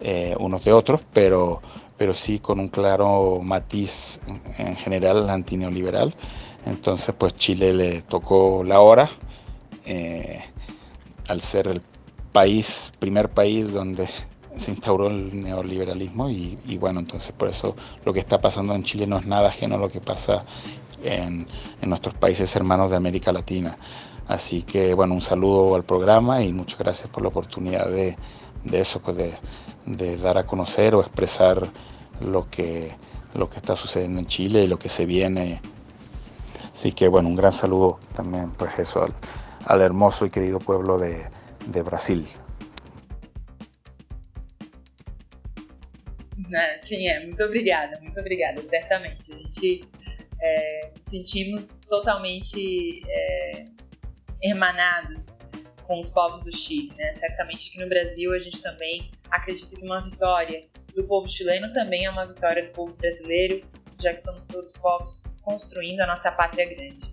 [0.02, 1.62] eh, unos de otros, pero,
[1.98, 4.20] pero sí con un claro matiz
[4.58, 6.14] en general antineoliberal.
[6.66, 9.10] Entonces, pues Chile le tocó la hora,
[9.86, 10.42] eh,
[11.28, 11.82] al ser el
[12.32, 14.08] país, primer país donde
[14.56, 17.76] se instauró el neoliberalismo y, bueno, entonces por eso
[18.06, 20.46] lo que está pasando en Chile no es nada ajeno a lo que pasa
[21.04, 21.48] en,
[21.82, 23.78] nuestros países hermanos de América Latina.
[24.28, 28.16] Así que bueno, un saludo al programa y muchas gracias por la oportunidad de,
[28.72, 31.68] eso, pues de, dar a conocer o expresar
[32.22, 32.96] lo que,
[33.34, 35.62] lo que está sucediendo en Chile y lo que se viene.
[36.74, 39.06] Así que bueno, un gran saludo también pues eso
[39.66, 42.28] al, hermoso y querido pueblo de Brasil.
[46.54, 46.78] Né?
[46.78, 47.26] Sim, é.
[47.26, 49.34] Muito obrigada, muito obrigada, certamente.
[49.34, 49.82] A gente
[50.40, 53.66] é, sentimos totalmente é,
[54.40, 55.40] hermanados
[55.88, 56.94] com os povos do Chile.
[56.96, 57.12] Né?
[57.12, 62.06] Certamente aqui no Brasil a gente também acredita que uma vitória do povo chileno também
[62.06, 63.66] é uma vitória do povo brasileiro,
[64.00, 67.12] já que somos todos povos construindo a nossa pátria grande.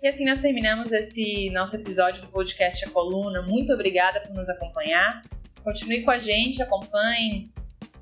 [0.00, 3.42] E assim nós terminamos esse nosso episódio do podcast A Coluna.
[3.42, 5.24] Muito obrigada por nos acompanhar.
[5.64, 7.50] Continue com a gente, acompanhe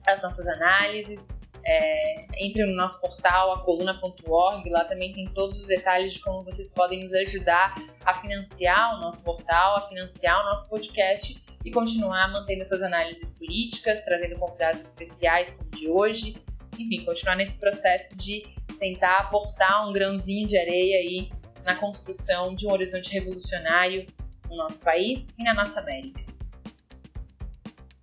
[0.06, 1.40] as nossas análises.
[1.66, 6.68] É, entre no nosso portal, acoluna.org, lá também tem todos os detalhes de como vocês
[6.68, 7.74] podem nos ajudar
[8.04, 13.30] a financiar o nosso portal, a financiar o nosso podcast e continuar mantendo essas análises
[13.30, 16.36] políticas, trazendo convidados especiais como de hoje,
[16.78, 18.42] enfim, continuar nesse processo de
[18.78, 21.32] tentar aportar um grãozinho de areia aí
[21.64, 24.06] na construção de um horizonte revolucionário
[24.50, 26.22] no nosso país e na nossa América.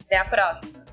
[0.04, 0.91] Até a próxima!